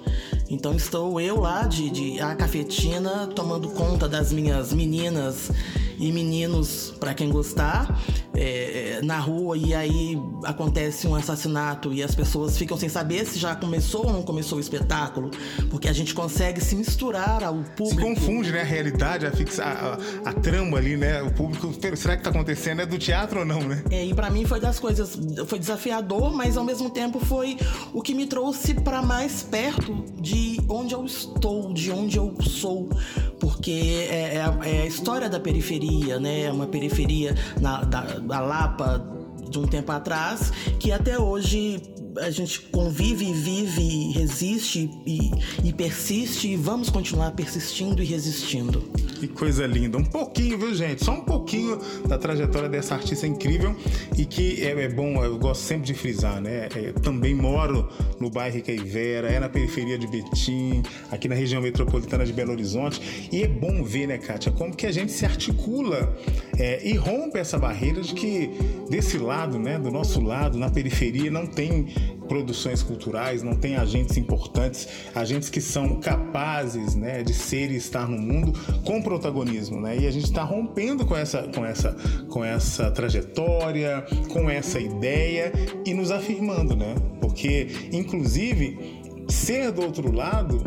Então 0.49 0.73
estou 0.75 1.19
eu 1.19 1.41
lá 1.41 1.63
de, 1.63 1.89
de 1.89 2.19
a 2.19 2.35
cafetina 2.35 3.27
tomando 3.27 3.69
conta 3.69 4.07
das 4.07 4.31
minhas 4.31 4.73
meninas 4.73 5.51
e 5.97 6.11
meninos, 6.11 6.93
para 6.99 7.13
quem 7.13 7.29
gostar, 7.29 7.99
é, 8.35 8.97
é, 8.97 9.01
na 9.01 9.17
rua 9.17 9.57
e 9.57 9.73
aí 9.73 10.21
acontece 10.43 11.07
um 11.07 11.15
assassinato 11.15 11.91
e 11.91 12.03
as 12.03 12.13
pessoas 12.13 12.55
ficam 12.57 12.77
sem 12.77 12.87
saber 12.87 13.25
se 13.25 13.39
já 13.39 13.55
começou 13.55 14.05
ou 14.05 14.13
não 14.13 14.21
começou 14.21 14.59
o 14.59 14.61
espetáculo, 14.61 15.31
porque 15.71 15.87
a 15.87 15.93
gente 15.93 16.13
consegue 16.13 16.61
se 16.61 16.75
misturar 16.75 17.43
ao 17.43 17.55
público. 17.75 18.01
Se 18.01 18.15
confunde, 18.15 18.51
né? 18.51 18.61
A 18.61 18.65
realidade, 18.65 19.25
a, 19.25 19.31
fixa, 19.31 19.63
a, 19.63 20.29
a, 20.29 20.33
trama 20.33 20.77
ali, 20.77 20.95
né? 20.95 21.21
O 21.23 21.31
público, 21.31 21.73
será 21.95 22.15
que 22.15 22.23
tá 22.23 22.29
acontecendo? 22.29 22.81
É 22.81 22.85
do 22.85 22.97
teatro 22.97 23.39
ou 23.39 23.45
não, 23.45 23.61
né? 23.61 23.83
É, 23.89 24.05
e 24.05 24.13
para 24.13 24.29
mim 24.29 24.45
foi 24.45 24.59
das 24.59 24.79
coisas, 24.79 25.17
foi 25.47 25.57
desafiador, 25.57 26.31
mas 26.31 26.57
ao 26.57 26.63
mesmo 26.63 26.91
tempo 26.91 27.19
foi 27.19 27.57
o 27.91 28.01
que 28.01 28.13
me 28.13 28.27
trouxe 28.27 28.75
para 28.75 29.01
mais 29.01 29.41
perto 29.41 30.05
de 30.19 30.59
onde 30.69 30.93
eu 30.93 31.05
estou, 31.05 31.73
de 31.73 31.91
onde 31.91 32.17
eu 32.17 32.35
sou, 32.41 32.89
porque 33.39 34.07
é, 34.09 34.35
é, 34.35 34.59
é 34.63 34.81
a 34.83 34.85
história 34.85 35.29
da 35.29 35.39
periferia, 35.39 35.86
né? 36.19 36.43
É 36.43 36.51
uma 36.51 36.67
periferia 36.67 37.35
na, 37.59 37.83
da, 37.83 38.01
da 38.01 38.39
Lapa 38.39 39.03
de 39.49 39.59
um 39.59 39.65
tempo 39.65 39.91
atrás, 39.91 40.51
que 40.79 40.91
até 40.91 41.17
hoje 41.17 41.81
a 42.19 42.29
gente 42.29 42.61
convive, 42.61 43.33
vive, 43.33 44.11
resiste 44.13 44.89
e, 45.05 45.31
e 45.63 45.73
persiste 45.73 46.47
e 46.47 46.55
vamos 46.55 46.89
continuar 46.89 47.31
persistindo 47.31 48.01
e 48.01 48.05
resistindo. 48.05 48.81
Que 49.19 49.27
coisa 49.27 49.65
linda. 49.65 49.97
Um 49.97 50.03
pouquinho, 50.03 50.59
viu, 50.59 50.75
gente? 50.75 51.03
Só 51.03 51.13
um 51.13 51.21
pouquinho 51.21 51.79
da 52.07 52.19
trajetória 52.19 52.69
dessa 52.69 52.93
artista 52.93 53.25
incrível 53.25 53.75
e 54.15 54.25
que 54.25 54.63
é, 54.63 54.83
é 54.83 54.89
bom, 54.89 55.23
eu 55.23 55.37
gosto 55.39 55.61
sempre 55.61 55.87
de 55.87 55.95
frisar, 55.95 56.39
né? 56.39 56.69
É, 56.75 56.91
também 57.01 57.33
moro 57.33 57.89
no 58.19 58.29
bairro 58.29 58.61
Caivera, 58.61 59.27
é 59.29 59.39
na 59.39 59.49
periferia 59.49 59.97
de 59.97 60.05
Betim, 60.05 60.83
aqui 61.11 61.27
na 61.27 61.35
região 61.35 61.61
metropolitana 61.61 62.25
de 62.25 62.33
Belo 62.33 62.51
Horizonte. 62.51 63.29
E 63.31 63.41
é 63.41 63.47
bom 63.47 63.83
ver, 63.83 64.07
né, 64.07 64.17
Kátia, 64.19 64.51
como 64.51 64.75
que 64.75 64.85
a 64.85 64.91
gente 64.91 65.11
se 65.11 65.25
articula 65.25 66.15
é, 66.57 66.87
e 66.87 66.95
rompe 66.95 67.39
essa 67.39 67.57
barreira 67.57 68.01
de 68.01 68.13
que 68.13 68.51
desse 68.89 69.17
lado, 69.17 69.57
né, 69.57 69.79
do 69.79 69.89
nosso 69.89 70.21
lado, 70.21 70.57
na 70.59 70.69
periferia, 70.69 71.31
não 71.31 71.47
tem 71.47 71.87
produções 72.27 72.83
culturais, 72.83 73.41
não 73.41 73.55
tem 73.55 73.75
agentes 73.75 74.17
importantes, 74.17 74.87
agentes 75.15 75.49
que 75.49 75.61
são 75.61 75.99
capazes 75.99 76.95
né, 76.95 77.23
de 77.23 77.33
ser 77.33 77.71
e 77.71 77.75
estar 77.75 78.07
no 78.07 78.17
mundo 78.17 78.53
com 78.83 79.01
protagonismo. 79.01 79.79
Né? 79.79 79.99
E 79.99 80.07
a 80.07 80.11
gente 80.11 80.25
está 80.25 80.43
rompendo 80.43 81.05
com 81.05 81.15
essa, 81.15 81.43
com, 81.43 81.65
essa, 81.65 81.95
com 82.29 82.43
essa 82.43 82.91
trajetória, 82.91 84.05
com 84.29 84.49
essa 84.49 84.79
ideia 84.79 85.51
e 85.85 85.93
nos 85.93 86.11
afirmando, 86.11 86.75
né? 86.75 86.95
Porque, 87.19 87.67
inclusive, 87.91 89.01
ser 89.29 89.71
do 89.71 89.81
outro 89.81 90.11
lado 90.11 90.61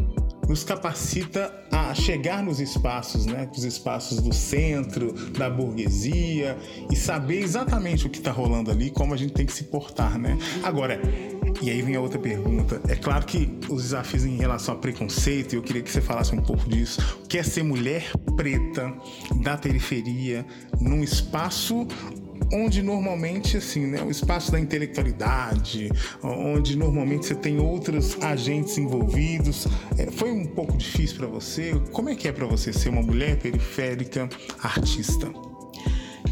nos 0.50 0.64
capacita 0.64 1.54
a 1.70 1.94
chegar 1.94 2.42
nos 2.42 2.58
espaços, 2.58 3.24
né, 3.24 3.48
os 3.56 3.62
espaços 3.62 4.20
do 4.20 4.34
centro, 4.34 5.12
da 5.30 5.48
burguesia 5.48 6.58
e 6.90 6.96
saber 6.96 7.40
exatamente 7.40 8.08
o 8.08 8.10
que 8.10 8.18
está 8.18 8.32
rolando 8.32 8.68
ali, 8.68 8.90
como 8.90 9.14
a 9.14 9.16
gente 9.16 9.32
tem 9.32 9.46
que 9.46 9.52
se 9.52 9.62
portar, 9.62 10.18
né? 10.18 10.36
Agora, 10.64 11.00
e 11.62 11.70
aí 11.70 11.80
vem 11.82 11.94
a 11.94 12.00
outra 12.00 12.18
pergunta. 12.18 12.80
É 12.88 12.96
claro 12.96 13.24
que 13.26 13.48
os 13.68 13.84
desafios 13.84 14.24
em 14.24 14.38
relação 14.38 14.74
a 14.74 14.78
preconceito, 14.78 15.54
eu 15.54 15.62
queria 15.62 15.82
que 15.82 15.90
você 15.90 16.00
falasse 16.00 16.34
um 16.34 16.42
pouco 16.42 16.68
disso. 16.68 17.00
O 17.22 17.28
que 17.28 17.38
é 17.38 17.44
ser 17.44 17.62
mulher 17.62 18.10
preta 18.36 18.92
da 19.44 19.56
periferia 19.56 20.44
num 20.80 21.04
espaço 21.04 21.86
onde 22.52 22.82
normalmente 22.82 23.56
assim, 23.56 23.86
né, 23.86 24.02
o 24.02 24.10
espaço 24.10 24.50
da 24.50 24.58
intelectualidade, 24.58 25.90
onde 26.22 26.76
normalmente 26.76 27.26
você 27.26 27.34
tem 27.34 27.58
outros 27.58 28.20
agentes 28.22 28.76
envolvidos, 28.78 29.66
é, 29.96 30.10
foi 30.10 30.30
um 30.30 30.46
pouco 30.46 30.76
difícil 30.76 31.16
para 31.16 31.26
você? 31.26 31.80
Como 31.92 32.08
é 32.08 32.14
que 32.14 32.28
é 32.28 32.32
para 32.32 32.46
você 32.46 32.72
ser 32.72 32.88
uma 32.88 33.02
mulher 33.02 33.38
periférica 33.38 34.28
artista? 34.62 35.32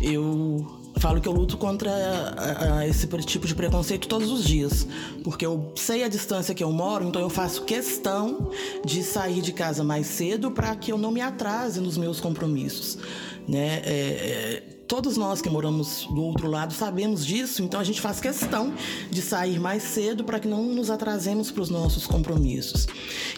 Eu 0.01 0.79
falo 0.99 1.21
que 1.21 1.29
eu 1.29 1.33
luto 1.33 1.57
contra 1.57 1.91
a, 1.91 2.79
a 2.79 2.89
esse 2.89 3.07
tipo 3.07 3.47
de 3.47 3.55
preconceito 3.55 4.09
todos 4.09 4.31
os 4.31 4.45
dias, 4.45 4.87
porque 5.23 5.47
eu 5.47 5.73
sei 5.77 6.03
a 6.03 6.09
distância 6.09 6.55
que 6.55 6.63
eu 6.63 6.73
moro, 6.73 7.05
então 7.05 7.21
eu 7.21 7.31
faço 7.31 7.65
questão 7.65 8.51
de 8.85 9.03
sair 9.03 9.41
de 9.41 9.53
casa 9.53 9.85
mais 9.85 10.07
cedo 10.07 10.51
para 10.51 10.75
que 10.75 10.93
eu 10.93 10.99
não 10.99 11.11
me 11.11 11.21
atrase 11.21 11.81
nos 11.81 11.97
meus 11.97 12.21
compromissos, 12.21 12.99
né? 13.47 13.81
É, 13.85 14.63
é, 14.73 14.78
todos 14.88 15.18
nós 15.18 15.42
que 15.42 15.50
moramos 15.50 16.07
do 16.07 16.23
outro 16.25 16.49
lado 16.49 16.73
sabemos 16.73 17.25
disso, 17.25 17.62
então 17.62 17.78
a 17.78 17.85
gente 17.85 18.00
faz 18.00 18.18
questão 18.18 18.73
de 19.11 19.21
sair 19.21 19.61
mais 19.61 19.83
cedo 19.83 20.25
para 20.25 20.40
que 20.40 20.49
não 20.49 20.62
nos 20.62 20.90
atrasemos 20.90 21.50
para 21.50 21.62
os 21.62 21.68
nossos 21.68 22.07
compromissos. 22.07 22.88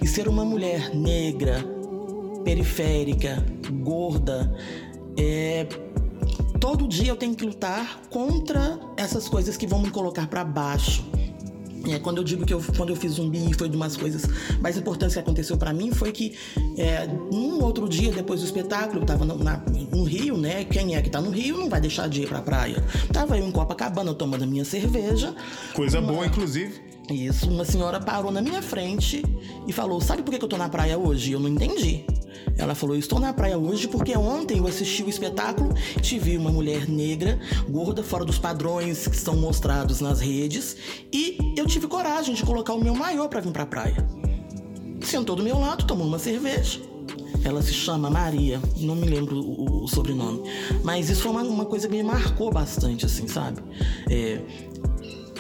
E 0.01 0.07
ser 0.07 0.29
uma 0.29 0.45
mulher 0.45 0.95
negra, 0.95 1.65
periférica, 2.45 3.45
gorda, 3.83 4.57
é 5.19 5.67
todo 6.61 6.87
dia 6.87 7.09
eu 7.09 7.17
tenho 7.17 7.35
que 7.35 7.45
lutar 7.45 8.01
contra 8.11 8.79
essas 8.97 9.29
coisas 9.29 9.57
que 9.57 9.67
vão 9.67 9.83
me 9.83 9.91
colocar 9.91 10.29
para 10.29 10.45
baixo. 10.45 11.05
É, 11.89 11.99
quando 11.99 12.19
eu 12.19 12.25
digo 12.25 12.45
que 12.45 12.53
eu, 12.53 12.63
quando 12.77 12.91
eu 12.91 12.97
fiz 12.97 13.13
zumbi 13.13 13.53
foi 13.55 13.69
de 13.69 13.77
umas 13.77 13.97
coisas 13.97 14.23
mais 14.61 14.77
importantes 14.77 15.15
que 15.15 15.21
aconteceu 15.21 15.57
para 15.57 15.73
mim 15.73 15.93
foi 15.93 16.13
que 16.13 16.35
é, 16.77 17.09
um 17.33 17.63
outro 17.63 17.89
dia 17.89 18.13
depois 18.13 18.41
do 18.41 18.47
espetáculo 18.47 19.03
eu 19.03 19.07
tava 19.07 19.25
no, 19.25 19.39
na, 19.39 19.63
no 19.91 20.05
Rio, 20.05 20.37
né? 20.37 20.65
Quem 20.65 20.95
é 20.95 21.03
que 21.03 21.11
tá 21.11 21.21
no 21.21 21.31
Rio 21.31 21.57
não 21.57 21.69
vai 21.69 21.81
deixar 21.81 22.09
de 22.09 22.23
ir 22.23 22.29
pra 22.29 22.43
praia. 22.43 22.85
Tava 23.13 23.39
eu 23.39 23.47
em 23.47 23.51
Copacabana 23.51 24.15
tomando 24.15 24.45
a 24.45 24.47
minha 24.47 24.65
cerveja. 24.65 25.35
Coisa 25.75 26.01
uma, 26.01 26.13
boa, 26.13 26.27
inclusive. 26.27 26.81
Isso, 27.11 27.51
uma 27.51 27.65
senhora 27.65 27.99
parou 28.01 28.31
na 28.31 28.41
minha 28.41 28.63
frente 28.63 29.23
e 29.67 29.73
falou: 29.73 30.01
Sabe 30.01 30.23
por 30.23 30.33
que 30.33 30.45
eu 30.45 30.49
tô 30.49 30.57
na 30.57 30.69
praia 30.69 30.99
hoje? 30.99 31.33
Eu 31.33 31.41
não 31.41 31.49
entendi. 31.49 32.05
Ela 32.57 32.75
falou: 32.75 32.97
Estou 32.97 33.19
na 33.19 33.33
praia 33.33 33.59
hoje 33.59 33.89
porque 33.89 34.17
ontem 34.17 34.59
eu 34.59 34.67
assisti 34.67 35.03
o 35.03 35.09
espetáculo, 35.09 35.75
te 36.01 36.19
vi 36.19 36.37
uma 36.37 36.51
mulher 36.51 36.89
negra, 36.89 37.39
gorda, 37.69 38.03
fora 38.03 38.25
dos 38.25 38.39
padrões 38.39 39.07
que 39.07 39.17
são 39.17 39.37
mostrados 39.37 40.01
nas 40.01 40.21
redes, 40.21 40.77
e 41.13 41.39
eu 41.57 41.67
tive 41.67 41.87
coragem 41.87 42.35
de 42.35 42.43
colocar 42.43 42.75
o 42.75 42.83
meu 42.83 42.95
maiô 42.95 43.29
para 43.29 43.41
vir 43.41 43.53
pra 43.53 43.67
praia. 43.67 44.07
Sentou 45.03 45.35
do 45.35 45.43
meu 45.43 45.59
lado, 45.59 45.87
tomou 45.87 46.07
uma 46.07 46.19
cerveja. 46.19 46.81
Ela 47.43 47.63
se 47.63 47.73
chama 47.73 48.11
Maria, 48.11 48.61
não 48.77 48.95
me 48.95 49.09
lembro 49.09 49.37
o, 49.41 49.85
o 49.85 49.89
sobrenome. 49.89 50.43
Mas 50.85 51.09
isso 51.09 51.23
foi 51.23 51.31
uma, 51.31 51.43
uma, 51.43 51.65
coisa 51.65 51.89
que 51.89 51.97
me 51.97 52.03
marcou 52.03 52.53
bastante, 52.53 53.07
assim, 53.07 53.27
sabe? 53.27 53.63
É, 54.11 54.41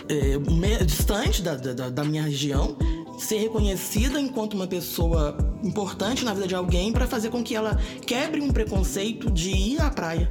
é, 0.09 0.85
distante 0.85 1.43
da, 1.43 1.55
da, 1.55 1.91
da 1.91 2.05
minha 2.05 2.23
região, 2.23 2.77
ser 3.25 3.39
reconhecida 3.39 4.21
enquanto 4.21 4.55
uma 4.55 4.67
pessoa 4.67 5.37
importante 5.63 6.25
na 6.25 6.35
vida 6.35 6.47
de 6.47 6.55
alguém 6.55 6.93
para 6.93 7.07
fazer 7.07 7.31
com 7.31 7.43
que 7.43 7.55
ela 7.55 7.79
quebre 8.07 8.41
um 8.41 8.51
preconceito 8.51 9.31
de 9.31 9.51
ir 9.51 9.81
à 9.81 9.91
praia. 9.91 10.29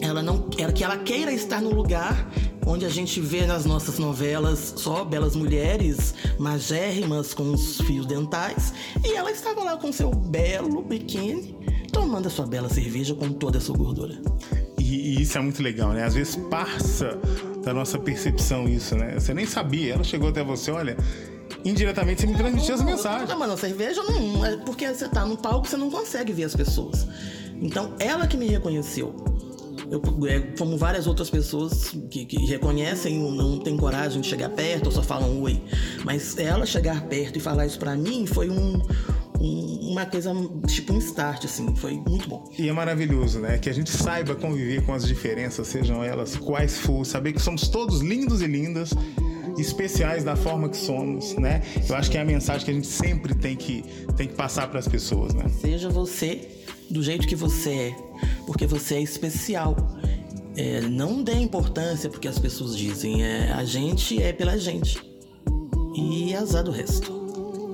Ela 0.00 0.22
não, 0.22 0.48
que 0.50 0.84
ela 0.84 0.98
queira 0.98 1.32
estar 1.32 1.62
no 1.62 1.74
lugar 1.74 2.30
onde 2.66 2.84
a 2.84 2.88
gente 2.88 3.20
vê 3.20 3.46
nas 3.46 3.64
nossas 3.64 3.98
novelas 3.98 4.74
só 4.76 5.04
belas 5.04 5.36
mulheres 5.36 6.14
magérrimas 6.38 7.34
com 7.34 7.52
os 7.52 7.80
fios 7.82 8.06
dentais, 8.06 8.72
e 9.04 9.14
ela 9.14 9.30
estava 9.30 9.62
lá 9.62 9.76
com 9.76 9.92
seu 9.92 10.10
belo 10.10 10.82
biquíni, 10.82 11.56
tomando 11.92 12.26
a 12.26 12.30
sua 12.30 12.46
bela 12.46 12.68
cerveja 12.68 13.14
com 13.14 13.30
toda 13.30 13.58
a 13.58 13.60
sua 13.60 13.76
gordura. 13.76 14.20
E, 14.78 15.16
e 15.18 15.22
isso 15.22 15.36
é 15.36 15.40
muito 15.40 15.62
legal, 15.62 15.92
né? 15.92 16.04
Às 16.04 16.14
vezes 16.14 16.36
passa 16.50 17.18
da 17.64 17.72
nossa 17.72 17.98
percepção 17.98 18.68
isso, 18.68 18.94
né? 18.96 19.18
Você 19.18 19.32
nem 19.34 19.46
sabia, 19.46 19.94
ela 19.94 20.04
chegou 20.04 20.28
até 20.28 20.42
você, 20.42 20.70
olha, 20.70 20.96
indiretamente 21.64 22.20
você 22.20 22.26
me 22.26 22.34
transmitiu 22.34 22.74
essa 22.74 22.84
mensagem. 22.84 23.26
Não, 23.26 23.38
mas 23.38 23.50
a 23.50 23.56
cerveja 23.56 24.02
não. 24.02 24.44
É 24.44 24.56
porque 24.58 24.86
você 24.86 25.08
tá 25.08 25.24
no 25.24 25.36
palco, 25.36 25.66
você 25.66 25.76
não 25.76 25.90
consegue 25.90 26.32
ver 26.32 26.44
as 26.44 26.54
pessoas. 26.54 27.06
Então, 27.60 27.94
ela 27.98 28.26
que 28.26 28.36
me 28.36 28.46
reconheceu. 28.46 29.14
Eu, 29.90 30.00
é, 30.26 30.40
como 30.58 30.76
várias 30.76 31.06
outras 31.06 31.28
pessoas 31.28 31.94
que, 32.10 32.24
que 32.24 32.36
reconhecem 32.46 33.22
ou 33.22 33.30
não 33.30 33.58
têm 33.58 33.76
coragem 33.76 34.20
de 34.20 34.26
chegar 34.26 34.48
perto 34.48 34.86
ou 34.86 34.92
só 34.92 35.02
falam 35.02 35.40
oi. 35.42 35.60
Mas 36.04 36.38
ela 36.38 36.66
chegar 36.66 37.02
perto 37.02 37.36
e 37.36 37.40
falar 37.40 37.66
isso 37.66 37.78
para 37.78 37.94
mim 37.94 38.26
foi 38.26 38.48
um, 38.48 38.82
um, 39.40 39.90
uma 39.90 40.06
coisa 40.06 40.32
tipo 40.66 40.92
um 40.92 40.98
start, 40.98 41.44
assim. 41.44 41.74
Foi 41.76 41.92
muito 41.92 42.28
bom. 42.28 42.50
E 42.58 42.68
é 42.68 42.72
maravilhoso, 42.72 43.38
né? 43.40 43.58
Que 43.58 43.68
a 43.68 43.74
gente 43.74 43.90
saiba 43.90 44.34
conviver 44.34 44.84
com 44.84 44.94
as 44.94 45.06
diferenças, 45.06 45.68
sejam 45.68 46.02
elas 46.02 46.36
quais 46.36 46.78
for, 46.78 47.04
saber 47.04 47.32
que 47.32 47.40
somos 47.40 47.68
todos 47.68 48.00
lindos 48.00 48.40
e 48.42 48.46
lindas 48.46 48.90
especiais 49.58 50.24
da 50.24 50.36
forma 50.36 50.68
que 50.68 50.76
somos, 50.76 51.34
né? 51.36 51.62
Eu 51.88 51.96
acho 51.96 52.10
que 52.10 52.18
é 52.18 52.20
a 52.20 52.24
mensagem 52.24 52.64
que 52.64 52.70
a 52.70 52.74
gente 52.74 52.86
sempre 52.86 53.34
tem 53.34 53.56
que, 53.56 53.84
tem 54.16 54.28
que 54.28 54.34
passar 54.34 54.68
para 54.68 54.78
as 54.78 54.88
pessoas, 54.88 55.34
né? 55.34 55.44
Seja 55.60 55.88
você 55.88 56.48
do 56.90 57.02
jeito 57.02 57.26
que 57.26 57.36
você 57.36 57.70
é, 57.70 57.96
porque 58.46 58.66
você 58.66 58.96
é 58.96 59.00
especial. 59.00 59.76
É, 60.56 60.80
não 60.82 61.22
dê 61.22 61.34
importância 61.34 62.08
porque 62.08 62.28
as 62.28 62.38
pessoas 62.38 62.76
dizem, 62.76 63.24
é, 63.24 63.52
a 63.52 63.64
gente 63.64 64.22
é 64.22 64.32
pela 64.32 64.56
gente. 64.56 65.02
E 65.96 66.34
azar 66.34 66.62
do 66.62 66.70
resto. 66.70 67.24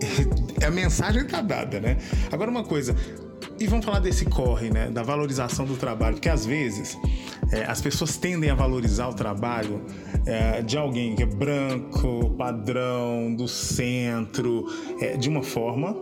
a 0.64 0.70
mensagem 0.70 1.26
tá 1.26 1.40
dada, 1.40 1.80
né? 1.80 1.98
Agora 2.30 2.50
uma 2.50 2.64
coisa, 2.64 2.94
e 3.60 3.66
vamos 3.66 3.84
falar 3.84 3.98
desse 3.98 4.24
corre, 4.24 4.70
né? 4.70 4.90
Da 4.90 5.02
valorização 5.02 5.66
do 5.66 5.76
trabalho, 5.76 6.14
porque 6.14 6.30
às 6.30 6.46
vezes 6.46 6.98
é, 7.52 7.64
as 7.64 7.80
pessoas 7.82 8.16
tendem 8.16 8.48
a 8.48 8.54
valorizar 8.54 9.08
o 9.08 9.14
trabalho 9.14 9.82
é, 10.24 10.62
de 10.62 10.78
alguém 10.78 11.14
que 11.14 11.22
é 11.22 11.26
branco, 11.26 12.34
padrão, 12.38 13.34
do 13.34 13.46
centro, 13.46 14.64
é, 15.00 15.16
de 15.16 15.28
uma 15.28 15.42
forma 15.42 15.94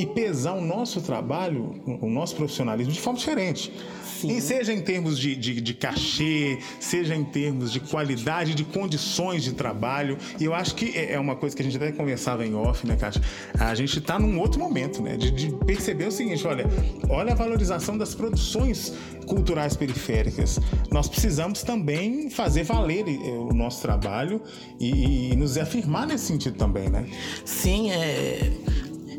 e 0.00 0.06
pesar 0.06 0.54
o 0.54 0.62
nosso 0.62 1.02
trabalho, 1.02 1.74
o 2.00 2.08
nosso 2.08 2.34
profissionalismo 2.34 2.90
de 2.90 3.00
forma 3.00 3.18
diferente. 3.18 3.70
Sim. 4.18 4.36
E 4.36 4.40
seja 4.40 4.72
em 4.72 4.80
termos 4.80 5.18
de, 5.18 5.34
de, 5.34 5.60
de, 5.60 5.74
cachê, 5.74 6.58
seja 6.78 7.14
em 7.14 7.24
termos 7.24 7.72
de 7.72 7.80
qualidade, 7.80 8.54
de 8.54 8.64
condições 8.64 9.42
de 9.42 9.52
trabalho. 9.52 10.18
E 10.38 10.44
eu 10.44 10.54
acho 10.54 10.74
que 10.74 10.96
é, 10.96 11.14
é 11.14 11.18
uma 11.18 11.36
coisa 11.36 11.54
que 11.54 11.62
a 11.62 11.64
gente 11.64 11.76
até 11.76 11.92
conversava 11.92 12.46
em 12.46 12.54
off, 12.54 12.86
né, 12.86 12.96
Kátia? 12.96 13.22
A 13.58 13.74
gente 13.74 13.98
está 13.98 14.18
num 14.18 14.38
outro 14.38 14.58
momento, 14.58 15.02
né? 15.02 15.16
De, 15.16 15.30
de, 15.30 15.50
perceber 15.64 16.06
o 16.06 16.12
seguinte: 16.12 16.46
olha, 16.46 16.66
olha 17.08 17.32
a 17.32 17.34
valorização 17.34 17.96
das 17.96 18.14
produções 18.14 18.94
culturais 19.26 19.74
periféricas. 19.76 20.58
Nós 20.90 21.08
precisamos 21.08 21.62
também 21.62 22.28
fazer 22.28 22.64
valer 22.64 23.06
eh, 23.08 23.30
o 23.30 23.54
nosso 23.54 23.80
trabalho 23.80 24.42
e, 24.78 25.32
e 25.32 25.36
nos 25.36 25.56
afirmar 25.56 26.06
nesse 26.06 26.26
sentido 26.26 26.56
também, 26.58 26.90
né? 26.90 27.06
Sim, 27.44 27.90
é 27.90 28.50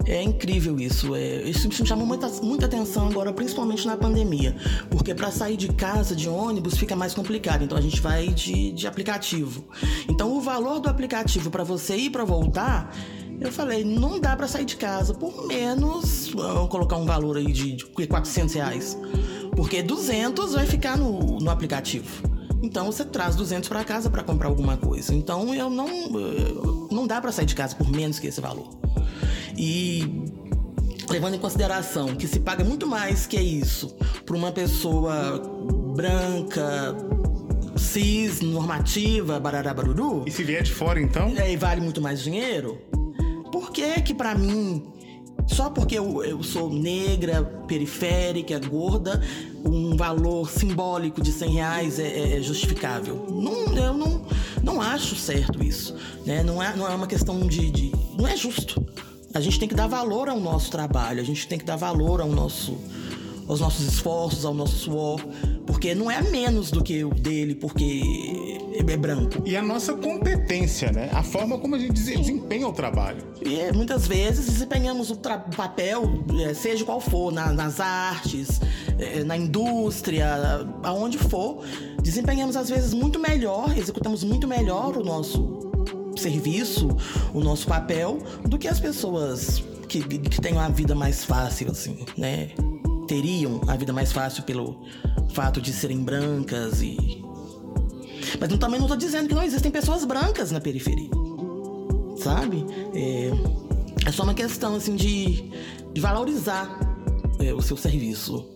É 0.06 0.22
incrível 0.22 0.80
isso. 0.80 1.16
É, 1.16 1.44
isso 1.44 1.68
me 1.68 1.74
chamou 1.74 2.06
muita, 2.06 2.28
muita 2.42 2.66
atenção 2.66 3.08
agora, 3.08 3.32
principalmente 3.32 3.86
na 3.86 3.96
pandemia. 3.96 4.56
Porque 4.90 5.14
para 5.14 5.32
sair 5.32 5.58
de 5.58 5.70
casa, 5.70 6.16
de 6.16 6.28
ônibus, 6.28 6.78
fica 6.78 6.96
mais 6.96 7.14
complicado. 7.14 7.64
Então 7.64 7.78
a 7.78 7.82
gente 7.82 8.02
vai 8.02 8.28
de, 8.28 8.72
de 8.72 8.88
aplicativo. 8.88 9.64
Então 10.10 10.36
o 10.36 10.42
valor 10.42 10.80
do 10.80 10.90
aplicativo 10.90 11.50
para 11.50 11.64
você 11.64 11.96
ir 11.96 12.10
para 12.10 12.24
voltar 12.24 12.92
eu 13.42 13.52
falei, 13.52 13.84
não 13.84 14.20
dá 14.20 14.36
para 14.36 14.48
sair 14.48 14.66
de 14.66 14.76
casa 14.76 15.16
por 15.16 15.48
menos, 15.48 16.30
vamos 16.32 16.70
colocar 16.70 16.96
um 16.96 17.06
valor 17.06 17.38
aí 17.38 17.52
de, 17.52 17.76
de 17.76 17.86
400 18.08 18.54
reais. 18.54 18.96
Porque 19.56 19.82
200 19.82 20.54
vai 20.54 20.68
ficar 20.68 20.96
no, 20.96 21.40
no 21.40 21.50
aplicativo. 21.50 22.08
Então 22.62 22.86
você 22.86 23.04
traz 23.04 23.36
200 23.36 23.68
para 23.68 23.84
casa 23.84 24.12
para 24.12 24.24
comprar 24.24 24.48
alguma 24.48 24.78
coisa. 24.78 25.16
Então 25.16 25.56
eu 25.56 25.72
não 25.72 25.88
não 26.92 27.08
dá 27.08 27.20
para 27.20 27.32
sair 27.32 27.48
de 27.48 27.56
casa 27.56 27.76
por 27.76 27.90
menos 27.90 28.20
que 28.20 28.28
esse 28.28 28.40
valor. 28.40 28.70
E 29.58 30.26
levando 31.10 31.36
em 31.36 31.40
consideração 31.40 32.16
que 32.16 32.28
se 32.28 32.40
paga 32.40 32.64
muito 32.64 32.88
mais 32.88 33.28
que 33.28 33.40
isso 33.40 33.96
para 34.26 34.36
uma 34.36 34.52
pessoa 34.52 35.42
branca, 35.96 36.96
cis, 37.76 38.42
normativa, 38.42 39.40
barará 39.40 39.74
baruru. 39.74 40.24
E 40.26 40.32
se 40.32 40.44
vier 40.44 40.64
de 40.64 40.72
fora 40.72 41.02
então? 41.02 41.30
E 41.30 41.58
vale 41.58 41.82
muito 41.82 42.02
mais 42.02 42.22
dinheiro. 42.22 42.80
Por 43.52 43.72
que 43.72 44.02
que 44.02 44.14
para 44.14 44.34
mim, 44.34 44.84
só 45.48 45.70
porque 45.70 45.98
eu, 45.98 46.24
eu 46.24 46.42
sou 46.42 46.74
negra, 46.74 47.44
periférica, 47.68 48.58
gorda, 48.60 49.22
um 49.66 49.98
valor 49.98 50.50
simbólico 50.50 51.22
de 51.22 51.32
100 51.32 51.50
reais 51.52 52.00
é, 52.00 52.38
é 52.38 52.42
justificável? 52.42 53.28
Não, 53.30 53.76
eu 53.76 53.94
não, 53.94 54.26
não 54.64 54.82
acho 54.82 55.16
certo 55.16 55.62
isso. 55.62 55.96
Né? 56.26 56.44
Não, 56.44 56.64
é, 56.64 56.76
não 56.76 56.90
é 56.90 56.96
uma 56.96 57.08
questão 57.08 57.46
de, 57.46 57.70
de... 57.70 57.92
Não 58.18 58.28
é 58.28 58.38
justo. 58.38 58.84
A 59.34 59.40
gente 59.40 59.60
tem 59.60 59.68
que 59.68 59.76
dar 59.76 59.88
valor 59.88 60.30
ao 60.30 60.40
nosso 60.40 60.70
trabalho, 60.70 61.22
a 61.22 61.24
gente 61.24 61.48
tem 61.48 61.58
que 61.58 61.66
dar 61.66 61.76
valor 61.76 62.22
ao 62.22 62.30
nosso 62.30 62.78
aos 63.48 63.60
nossos 63.60 63.86
esforços, 63.86 64.46
ao 64.46 64.54
nosso 64.54 64.78
suor, 64.78 65.20
porque 65.66 65.94
não 65.94 66.10
é 66.10 66.22
menos 66.22 66.72
do 66.72 66.82
que 66.82 67.04
o 67.04 67.14
dele, 67.14 67.54
porque 67.54 68.02
é 68.76 68.98
branco. 68.98 69.44
E 69.46 69.58
a 69.58 69.62
nossa 69.62 69.94
competência, 69.94 70.92
né? 70.92 71.10
A 71.12 71.22
forma 71.22 71.58
como 71.58 71.76
a 71.76 71.80
gente 71.80 71.94
desempenha 71.94 72.68
o 72.68 72.72
trabalho. 72.72 73.22
E 73.42 73.76
muitas 73.76 74.08
vezes 74.08 74.46
desempenhamos 74.46 75.12
o 75.12 75.18
papel, 75.18 76.24
é, 76.46 76.54
seja 76.54 76.86
qual 76.86 77.02
for, 77.02 77.32
na, 77.32 77.52
nas 77.52 77.82
artes, 77.82 78.62
é, 78.98 79.24
na 79.24 79.36
indústria, 79.36 80.66
aonde 80.84 81.18
for, 81.18 81.64
desempenhamos 82.02 82.56
às 82.56 82.70
vezes 82.70 82.94
muito 82.94 83.20
melhor, 83.20 83.78
executamos 83.78 84.24
muito 84.24 84.48
melhor 84.48 84.96
o 84.96 85.04
nosso 85.04 85.71
serviço, 86.22 86.90
o 87.34 87.42
nosso 87.42 87.68
papel, 87.68 88.20
do 88.48 88.58
que 88.58 88.68
as 88.68 88.80
pessoas 88.80 89.64
que, 89.88 90.02
que 90.02 90.42
têm 90.42 90.54
uma 90.54 90.70
vida 90.70 90.96
mais 90.96 91.26
fácil, 91.26 91.72
assim, 91.72 92.06
né? 92.18 92.52
teriam 93.12 93.60
a 93.68 93.76
vida 93.76 93.92
mais 93.92 94.14
fácil 94.14 94.44
pelo 94.44 94.86
fato 95.34 95.62
de 95.62 95.74
serem 95.74 96.02
brancas 96.02 96.82
e. 96.82 97.22
Mas 98.40 98.50
eu 98.50 98.58
também 98.58 98.80
não 98.80 98.86
estou 98.86 98.96
dizendo 98.96 99.28
que 99.28 99.36
não 99.36 99.44
existem 99.44 99.70
pessoas 99.70 100.06
brancas 100.06 100.50
na 100.50 100.62
periferia. 100.62 101.10
Sabe? 102.16 102.66
É, 102.96 103.32
é 104.08 104.12
só 104.14 104.24
uma 104.24 104.34
questão 104.34 104.76
assim 104.76 104.96
de, 104.96 105.52
de 105.92 106.00
valorizar 106.00 106.80
é, 107.40 107.54
o 107.54 107.62
seu 107.62 107.76
serviço. 107.76 108.48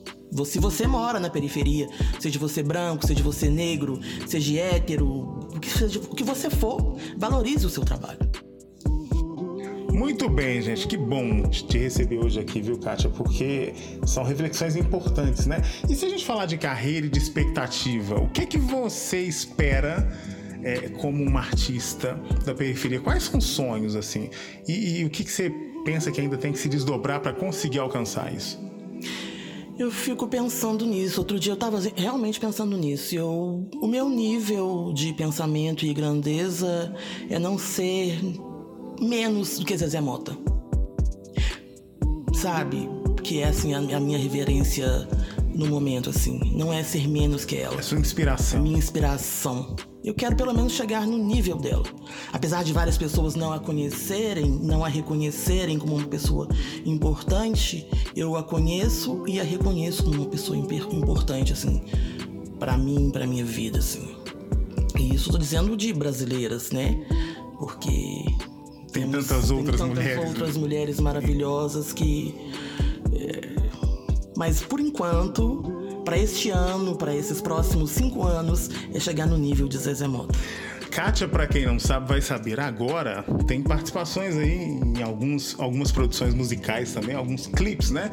Se 0.43 0.59
você 0.59 0.87
mora 0.87 1.19
na 1.19 1.29
periferia, 1.29 1.87
seja 2.19 2.39
você 2.39 2.63
branco, 2.63 3.05
seja 3.05 3.23
você 3.23 3.49
negro, 3.49 3.99
seja 4.27 4.59
hétero, 4.59 5.07
o 5.07 5.59
que, 5.59 5.69
seja, 5.69 5.99
o 5.99 6.15
que 6.15 6.23
você 6.23 6.49
for, 6.49 6.97
valorize 7.17 7.65
o 7.65 7.69
seu 7.69 7.85
trabalho. 7.85 8.19
Muito 9.95 10.29
bem, 10.29 10.61
gente. 10.61 10.87
Que 10.87 10.97
bom 10.97 11.43
te 11.49 11.77
receber 11.77 12.17
hoje 12.17 12.37
aqui, 12.39 12.61
viu, 12.61 12.77
Kátia? 12.77 13.09
Porque 13.09 13.73
são 14.05 14.23
reflexões 14.23 14.75
importantes, 14.75 15.45
né? 15.45 15.61
E 15.89 15.95
se 15.95 16.05
a 16.05 16.09
gente 16.09 16.25
falar 16.25 16.45
de 16.45 16.57
carreira 16.57 17.05
e 17.05 17.09
de 17.09 17.17
expectativa, 17.17 18.15
o 18.15 18.27
que 18.29 18.45
que 18.45 18.57
você 18.57 19.21
espera 19.21 20.11
é, 20.61 20.89
como 20.89 21.23
uma 21.23 21.39
artista 21.39 22.19
da 22.43 22.53
periferia? 22.53 22.99
Quais 22.99 23.23
são 23.23 23.39
os 23.39 23.45
sonhos, 23.45 23.95
assim? 23.95 24.29
E, 24.67 24.99
e 24.99 25.05
o 25.05 25.09
que, 25.09 25.23
que 25.23 25.31
você 25.31 25.49
pensa 25.85 26.11
que 26.11 26.19
ainda 26.19 26.37
tem 26.37 26.51
que 26.51 26.59
se 26.59 26.67
desdobrar 26.67 27.21
para 27.21 27.31
conseguir 27.31 27.79
alcançar 27.79 28.33
isso? 28.33 28.59
Eu 29.77 29.91
fico 29.91 30.25
pensando 30.27 30.85
nisso. 30.85 31.19
Outro 31.19 31.37
dia 31.37 31.51
eu 31.51 31.55
estava 31.55 31.79
realmente 31.95 32.39
pensando 32.39 32.77
nisso. 32.77 33.13
Eu, 33.13 33.69
o 33.81 33.87
meu 33.87 34.07
nível 34.07 34.93
de 34.93 35.13
pensamento 35.13 35.85
e 35.85 35.93
grandeza 35.93 36.93
é 37.29 37.37
não 37.37 37.57
ser 37.57 38.17
menos 39.01 39.59
do 39.59 39.65
que 39.65 39.77
Zezé 39.77 39.99
Mota. 39.99 40.37
Sabe? 42.33 42.89
Que 43.21 43.41
é 43.41 43.49
assim 43.49 43.73
a 43.73 43.99
minha 43.99 44.17
reverência 44.17 45.07
no 45.55 45.67
momento, 45.67 46.09
assim. 46.09 46.39
Não 46.53 46.71
é 46.71 46.83
ser 46.83 47.07
menos 47.07 47.45
que 47.45 47.55
ela. 47.55 47.79
É 47.79 47.81
sua 47.81 47.99
inspiração. 47.99 48.61
Minha 48.61 48.77
inspiração. 48.77 49.75
Eu 50.03 50.13
quero 50.13 50.35
pelo 50.35 50.53
menos 50.53 50.73
chegar 50.73 51.07
no 51.07 51.17
nível 51.17 51.57
dela. 51.57 51.83
Apesar 52.31 52.63
de 52.63 52.71
várias 52.71 52.97
pessoas 52.97 53.35
não 53.35 53.51
a 53.51 53.59
conhecerem, 53.59 54.49
não 54.49 54.85
a 54.85 54.87
reconhecerem 54.87 55.79
como 55.79 55.95
uma 55.95 56.07
pessoa 56.07 56.47
importante, 56.85 57.87
eu 58.15 58.35
a 58.35 58.43
conheço 58.43 59.23
e 59.25 59.39
a 59.39 59.43
reconheço 59.43 60.03
como 60.03 60.17
uma 60.17 60.29
pessoa 60.29 60.57
importante, 60.57 61.53
assim, 61.53 61.81
para 62.59 62.77
mim, 62.77 63.09
para 63.09 63.25
minha 63.25 63.45
vida, 63.45 63.79
assim. 63.79 64.15
E 64.99 65.15
isso 65.15 65.31
tô 65.31 65.37
dizendo 65.37 65.75
de 65.75 65.91
brasileiras, 65.91 66.71
né? 66.71 67.03
Porque 67.57 68.25
tem 68.91 69.09
tantas 69.09 69.51
outras 69.51 69.81
tem 69.81 69.89
tantas 69.89 70.03
mulheres. 70.03 70.29
outras 70.29 70.57
mulheres 70.57 70.99
maravilhosas 70.99 71.91
que. 71.91 72.33
Mas 74.35 74.61
por 74.61 74.79
enquanto, 74.79 76.01
para 76.03 76.17
este 76.17 76.49
ano, 76.49 76.95
para 76.95 77.15
esses 77.15 77.41
próximos 77.41 77.91
cinco 77.91 78.23
anos, 78.23 78.69
é 78.93 78.99
chegar 78.99 79.27
no 79.27 79.37
nível 79.37 79.67
de 79.67 79.77
Zezé 79.77 80.07
Mota. 80.07 80.37
Kátia, 80.95 81.27
para 81.27 81.45
quem 81.45 81.65
não 81.65 81.77
sabe, 81.77 82.07
vai 82.07 82.21
saber 82.21 82.57
agora, 82.57 83.21
tem 83.45 83.61
participações 83.61 84.37
aí 84.37 84.79
em 84.95 85.03
alguns, 85.03 85.53
algumas 85.59 85.91
produções 85.91 86.33
musicais 86.33 86.93
também, 86.93 87.13
alguns 87.13 87.47
clipes, 87.47 87.91
né? 87.91 88.09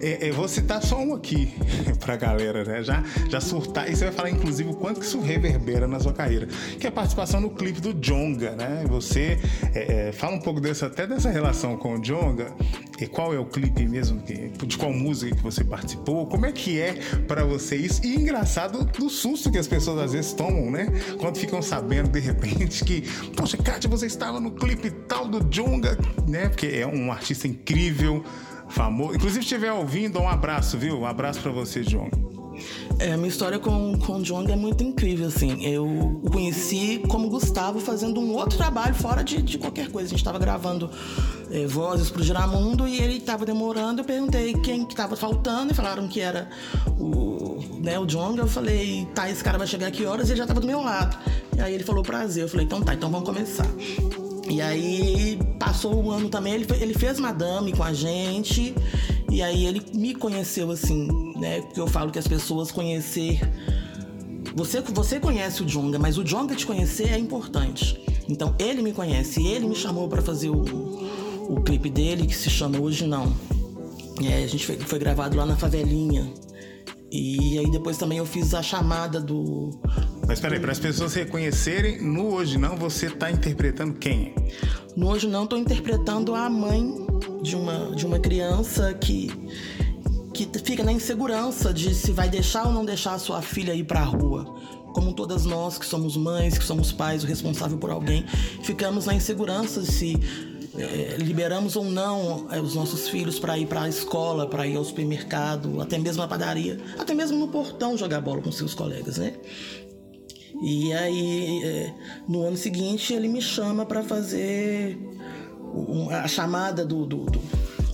É, 0.00 0.26
é, 0.26 0.32
vou 0.32 0.48
citar 0.48 0.82
só 0.82 0.98
um 0.98 1.14
aqui 1.14 1.54
pra 2.04 2.16
galera, 2.16 2.64
né? 2.64 2.82
Já, 2.82 3.04
já 3.30 3.40
surtar, 3.40 3.88
e 3.88 3.94
você 3.94 4.06
vai 4.06 4.12
falar, 4.12 4.30
inclusive, 4.30 4.68
o 4.68 4.74
quanto 4.74 4.98
que 4.98 5.06
isso 5.06 5.20
reverbera 5.20 5.86
na 5.86 6.00
sua 6.00 6.12
carreira, 6.12 6.48
que 6.80 6.88
é 6.88 6.88
a 6.88 6.92
participação 6.92 7.40
no 7.40 7.50
clipe 7.50 7.80
do 7.80 7.94
Jonga, 7.94 8.50
né? 8.56 8.84
Você 8.88 9.38
é, 9.72 10.08
é 10.08 10.12
fala 10.12 10.34
um 10.34 10.40
pouco 10.40 10.60
dessa, 10.60 10.86
até 10.86 11.06
dessa 11.06 11.30
relação 11.30 11.76
com 11.76 11.94
o 11.94 12.00
Jonga, 12.00 12.52
e 13.00 13.06
qual 13.06 13.32
é 13.32 13.38
o 13.38 13.44
clipe 13.44 13.86
mesmo, 13.86 14.20
de 14.20 14.76
qual 14.76 14.92
música 14.92 15.36
que 15.36 15.42
você 15.42 15.62
participou, 15.62 16.26
como 16.26 16.46
é 16.46 16.50
que 16.50 16.80
é 16.80 16.94
para 17.28 17.44
você 17.44 17.76
isso, 17.76 18.04
e 18.04 18.16
engraçado 18.16 18.84
do 18.84 19.08
susto 19.08 19.52
que 19.52 19.58
as 19.58 19.68
pessoas 19.68 20.00
às 20.00 20.12
vezes 20.12 20.32
tomam, 20.32 20.68
né? 20.68 20.88
Quando 21.20 21.36
ficam 21.36 21.62
sabendo 21.62 22.07
de 22.08 22.20
repente 22.20 22.84
que, 22.84 23.02
poxa, 23.36 23.56
Kátia, 23.56 23.88
você 23.88 24.06
estava 24.06 24.40
no 24.40 24.50
clipe 24.52 24.90
tal 24.90 25.26
do 25.28 25.46
Junga, 25.54 25.96
né? 26.26 26.48
Porque 26.48 26.66
é 26.66 26.86
um 26.86 27.12
artista 27.12 27.46
incrível, 27.46 28.24
famoso. 28.68 29.14
Inclusive, 29.14 29.44
se 29.44 29.54
estiver 29.54 29.72
ouvindo, 29.72 30.20
um 30.20 30.28
abraço, 30.28 30.78
viu? 30.78 31.00
Um 31.00 31.06
abraço 31.06 31.40
para 31.40 31.52
você, 31.52 31.82
Jonga. 31.82 32.37
É, 32.98 33.16
minha 33.16 33.28
história 33.28 33.58
com, 33.58 33.98
com 33.98 34.16
o 34.16 34.22
Jong 34.22 34.50
é 34.50 34.56
muito 34.56 34.82
incrível, 34.82 35.28
assim. 35.28 35.64
Eu 35.64 35.86
o 35.86 36.30
conheci 36.30 37.02
como 37.08 37.28
Gustavo 37.28 37.80
fazendo 37.80 38.20
um 38.20 38.34
outro 38.34 38.58
trabalho 38.58 38.94
fora 38.94 39.22
de, 39.22 39.40
de 39.42 39.58
qualquer 39.58 39.90
coisa. 39.90 40.06
A 40.06 40.10
gente 40.10 40.18
estava 40.18 40.38
gravando 40.38 40.90
é, 41.50 41.66
vozes 41.66 42.10
pro 42.10 42.22
Giramundo 42.22 42.86
e 42.88 43.00
ele 43.00 43.18
estava 43.18 43.46
demorando. 43.46 44.00
Eu 44.00 44.04
perguntei 44.04 44.54
quem 44.54 44.84
que 44.84 44.92
estava 44.92 45.16
faltando 45.16 45.72
e 45.72 45.74
falaram 45.74 46.08
que 46.08 46.20
era 46.20 46.48
o, 46.98 47.58
né, 47.80 47.98
o 47.98 48.06
Jong. 48.06 48.38
Eu 48.38 48.48
falei, 48.48 49.06
tá, 49.14 49.30
esse 49.30 49.42
cara 49.42 49.58
vai 49.58 49.66
chegar 49.66 49.86
aqui 49.86 50.04
horas 50.04 50.28
e 50.28 50.32
ele 50.32 50.38
já 50.38 50.44
estava 50.44 50.60
do 50.60 50.66
meu 50.66 50.80
lado. 50.80 51.16
E 51.56 51.60
aí 51.60 51.74
ele 51.74 51.84
falou 51.84 52.02
prazer. 52.02 52.44
Eu 52.44 52.48
falei, 52.48 52.66
então 52.66 52.82
tá, 52.82 52.94
então 52.94 53.10
vamos 53.10 53.26
começar. 53.28 53.68
E 54.48 54.62
aí 54.62 55.38
passou 55.58 56.02
o 56.02 56.10
ano 56.10 56.30
também, 56.30 56.54
ele, 56.54 56.66
ele 56.80 56.94
fez 56.94 57.20
Madame 57.20 57.72
com 57.72 57.84
a 57.84 57.92
gente. 57.92 58.74
E 59.30 59.42
aí 59.42 59.66
ele 59.66 59.82
me 59.92 60.14
conheceu 60.14 60.70
assim, 60.70 61.27
né? 61.38 61.60
Porque 61.62 61.80
eu 61.80 61.86
falo 61.86 62.10
que 62.10 62.18
as 62.18 62.26
pessoas 62.26 62.70
conhecer. 62.70 63.40
Você, 64.54 64.80
você 64.80 65.20
conhece 65.20 65.62
o 65.62 65.66
Jonga, 65.66 65.98
mas 65.98 66.18
o 66.18 66.24
Jonga 66.24 66.54
te 66.54 66.66
conhecer 66.66 67.10
é 67.10 67.18
importante. 67.18 68.00
Então 68.28 68.54
ele 68.58 68.82
me 68.82 68.92
conhece, 68.92 69.46
ele 69.46 69.66
me 69.66 69.74
chamou 69.74 70.08
para 70.08 70.20
fazer 70.20 70.50
o, 70.50 70.62
o 71.48 71.60
clipe 71.62 71.88
dele, 71.88 72.26
que 72.26 72.36
se 72.36 72.50
chama 72.50 72.78
Hoje 72.80 73.06
Não. 73.06 73.34
É, 74.22 74.42
a 74.42 74.46
gente 74.46 74.66
foi, 74.66 74.76
foi 74.78 74.98
gravado 74.98 75.36
lá 75.36 75.46
na 75.46 75.56
favelinha. 75.56 76.32
E 77.10 77.58
aí 77.58 77.70
depois 77.70 77.96
também 77.96 78.18
eu 78.18 78.26
fiz 78.26 78.52
a 78.52 78.62
chamada 78.62 79.18
do, 79.18 79.70
mas 80.28 80.40
peraí, 80.40 80.60
para 80.60 80.72
as 80.72 80.78
pessoas 80.78 81.14
reconhecerem, 81.14 82.02
no 82.02 82.34
Hoje 82.34 82.58
Não 82.58 82.76
você 82.76 83.06
está 83.06 83.30
interpretando 83.30 83.94
quem? 83.94 84.34
No 84.94 85.08
Hoje 85.08 85.26
Não 85.26 85.44
estou 85.44 85.58
interpretando 85.58 86.34
a 86.34 86.50
mãe 86.50 87.06
de 87.42 87.56
uma, 87.56 87.96
de 87.96 88.04
uma 88.04 88.18
criança 88.18 88.92
que, 88.92 89.32
que 90.46 90.58
fica 90.60 90.84
na 90.84 90.92
insegurança 90.92 91.72
de 91.72 91.92
se 91.92 92.12
vai 92.12 92.28
deixar 92.28 92.66
ou 92.66 92.72
não 92.72 92.84
deixar 92.84 93.14
a 93.14 93.18
sua 93.18 93.42
filha 93.42 93.74
ir 93.74 93.84
para 93.84 94.00
a 94.00 94.04
rua. 94.04 94.44
Como 94.92 95.12
todas 95.12 95.44
nós 95.44 95.78
que 95.78 95.86
somos 95.86 96.16
mães, 96.16 96.56
que 96.56 96.64
somos 96.64 96.92
pais, 96.92 97.24
o 97.24 97.26
responsável 97.26 97.76
por 97.76 97.90
alguém, 97.90 98.24
ficamos 98.62 99.06
na 99.06 99.14
insegurança 99.14 99.84
se 99.84 100.16
é, 100.76 101.16
liberamos 101.18 101.74
ou 101.74 101.84
não 101.84 102.46
é, 102.50 102.60
os 102.60 102.74
nossos 102.74 103.08
filhos 103.08 103.38
para 103.38 103.58
ir 103.58 103.66
para 103.66 103.82
a 103.82 103.88
escola, 103.88 104.46
para 104.46 104.66
ir 104.66 104.76
ao 104.76 104.84
supermercado, 104.84 105.80
até 105.80 105.98
mesmo 105.98 106.22
na 106.22 106.28
padaria, 106.28 106.78
até 106.98 107.14
mesmo 107.14 107.38
no 107.38 107.48
portão 107.48 107.96
jogar 107.96 108.20
bola 108.20 108.40
com 108.40 108.52
seus 108.52 108.74
colegas, 108.74 109.18
né? 109.18 109.34
E 110.62 110.92
aí, 110.92 111.62
é, 111.64 111.94
no 112.28 112.46
ano 112.46 112.56
seguinte, 112.56 113.12
ele 113.12 113.28
me 113.28 113.42
chama 113.42 113.84
para 113.84 114.02
fazer 114.02 114.98
a 116.10 116.28
chamada 116.28 116.84
do, 116.84 117.06
do, 117.06 117.24
do, 117.26 117.40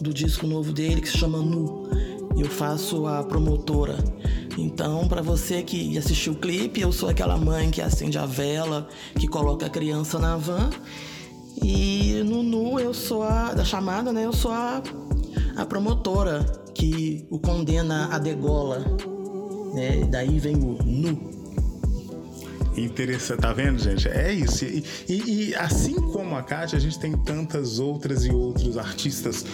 do, 0.00 0.14
disco 0.14 0.46
novo 0.46 0.72
dele, 0.72 1.00
que 1.00 1.08
se 1.08 1.18
chama 1.18 1.38
Nu. 1.38 2.03
Eu 2.36 2.48
faço 2.48 3.06
a 3.06 3.22
promotora. 3.22 3.96
Então, 4.58 5.08
para 5.08 5.22
você 5.22 5.62
que 5.62 5.96
assistiu 5.98 6.32
o 6.32 6.36
clipe, 6.36 6.80
eu 6.80 6.92
sou 6.92 7.08
aquela 7.08 7.36
mãe 7.36 7.70
que 7.70 7.80
acende 7.80 8.18
a 8.18 8.26
vela, 8.26 8.88
que 9.18 9.26
coloca 9.26 9.66
a 9.66 9.70
criança 9.70 10.18
na 10.18 10.36
van. 10.36 10.70
E 11.62 12.22
no 12.24 12.42
Nu 12.42 12.78
eu 12.78 12.92
sou 12.92 13.22
a 13.22 13.52
da 13.54 13.64
chamada, 13.64 14.12
né? 14.12 14.24
Eu 14.24 14.32
sou 14.32 14.50
a, 14.50 14.82
a 15.56 15.64
promotora 15.64 16.44
que 16.74 17.26
o 17.30 17.38
condena 17.38 18.08
a 18.12 18.18
degola. 18.18 18.84
Né? 19.72 20.04
Daí 20.10 20.38
vem 20.38 20.56
o 20.56 20.78
Nu. 20.84 21.34
Interessante, 22.76 23.40
tá 23.40 23.52
vendo, 23.52 23.78
gente? 23.78 24.08
É 24.08 24.32
isso. 24.32 24.64
E, 24.64 24.84
e, 25.08 25.48
e, 25.50 25.54
assim 25.54 25.94
como 25.94 26.34
a 26.34 26.42
Kátia, 26.42 26.76
a 26.76 26.80
gente 26.80 26.98
tem 26.98 27.16
tantas 27.16 27.78
outras 27.78 28.24
e 28.24 28.30
outros 28.30 28.76
artistas 28.76 29.46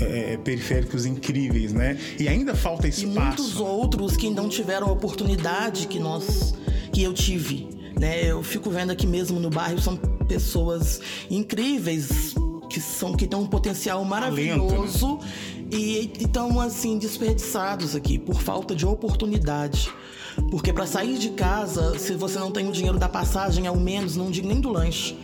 é, 0.00 0.36
periféricos 0.36 1.06
incríveis, 1.06 1.72
né? 1.72 1.98
E 2.18 2.28
ainda 2.28 2.54
falta 2.54 2.88
espaço. 2.88 3.16
E 3.16 3.20
muitos 3.20 3.60
outros 3.60 4.16
que 4.16 4.30
não 4.30 4.48
tiveram 4.48 4.88
a 4.88 4.92
oportunidade 4.92 5.86
que 5.86 5.98
nós, 5.98 6.54
que 6.92 7.02
eu 7.02 7.12
tive, 7.12 7.68
né? 7.98 8.24
Eu 8.24 8.42
fico 8.42 8.70
vendo 8.70 8.90
aqui 8.90 9.06
mesmo 9.06 9.40
no 9.40 9.50
bairro 9.50 9.80
são 9.80 9.96
pessoas 9.96 11.00
incríveis 11.30 12.34
que 12.68 12.80
são 12.80 13.14
que 13.14 13.26
têm 13.26 13.38
um 13.38 13.46
potencial 13.46 14.04
maravilhoso 14.04 15.16
Talento, 15.16 15.24
né? 15.56 15.68
e 15.72 16.12
estão 16.20 16.60
assim 16.60 16.98
desperdiçados 16.98 17.96
aqui 17.96 18.18
por 18.18 18.40
falta 18.40 18.74
de 18.74 18.84
oportunidade. 18.84 19.90
Porque 20.50 20.72
para 20.72 20.86
sair 20.86 21.18
de 21.18 21.30
casa, 21.30 21.98
se 21.98 22.14
você 22.14 22.38
não 22.38 22.52
tem 22.52 22.68
o 22.68 22.72
dinheiro 22.72 22.98
da 22.98 23.08
passagem, 23.08 23.66
ao 23.66 23.76
menos, 23.76 24.16
não 24.16 24.30
digo 24.30 24.46
nem 24.46 24.60
do 24.60 24.70
lanche. 24.70 25.16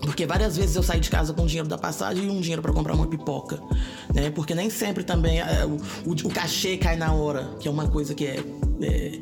Porque 0.00 0.24
várias 0.24 0.56
vezes 0.56 0.76
eu 0.76 0.82
saí 0.82 0.98
de 0.98 1.10
casa 1.10 1.32
com 1.32 1.42
o 1.42 1.46
dinheiro 1.46 1.68
da 1.68 1.76
passagem 1.76 2.24
e 2.24 2.30
um 2.30 2.40
dinheiro 2.40 2.62
para 2.62 2.72
comprar 2.72 2.94
uma 2.94 3.06
pipoca, 3.06 3.60
né? 4.14 4.30
Porque 4.30 4.54
nem 4.54 4.70
sempre 4.70 5.04
também 5.04 5.40
é, 5.40 5.66
o, 5.66 5.76
o, 6.10 6.30
cachê 6.30 6.76
cai 6.76 6.96
na 6.96 7.12
hora, 7.12 7.50
que 7.60 7.68
é 7.68 7.70
uma 7.70 7.86
coisa 7.86 8.14
que 8.14 8.24
é, 8.24 8.42
é, 8.80 9.20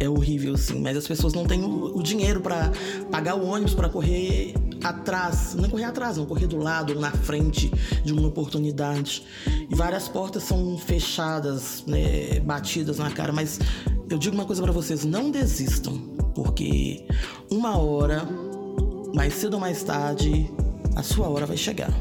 é 0.00 0.08
horrível, 0.08 0.56
sim. 0.56 0.80
Mas 0.80 0.96
as 0.96 1.06
pessoas 1.06 1.34
não 1.34 1.44
têm 1.44 1.62
o, 1.62 1.96
o 1.98 2.02
dinheiro 2.02 2.40
para 2.40 2.72
pagar 3.10 3.34
o 3.34 3.46
ônibus 3.46 3.74
para 3.74 3.88
correr 3.88 4.54
atrás, 4.82 5.54
não 5.54 5.68
correr 5.68 5.84
atrás, 5.84 6.16
não 6.16 6.26
correr 6.26 6.46
do 6.46 6.58
lado 6.58 6.98
na 6.98 7.10
frente 7.10 7.70
de 8.02 8.12
uma 8.12 8.28
oportunidade. 8.28 9.24
E 9.46 9.74
várias 9.74 10.08
portas 10.08 10.42
são 10.42 10.76
fechadas, 10.78 11.84
né, 11.86 12.40
batidas 12.40 12.98
na 12.98 13.10
cara, 13.10 13.32
mas 13.32 13.58
eu 14.10 14.18
digo 14.18 14.34
uma 14.34 14.44
coisa 14.44 14.62
para 14.62 14.72
vocês: 14.72 15.04
não 15.04 15.30
desistam, 15.30 15.98
porque 16.34 17.06
uma 17.50 17.78
hora, 17.78 18.26
mais 19.14 19.34
cedo 19.34 19.54
ou 19.54 19.60
mais 19.60 19.82
tarde, 19.82 20.50
a 20.96 21.02
sua 21.02 21.28
hora 21.28 21.46
vai 21.46 21.56
chegar. 21.56 21.92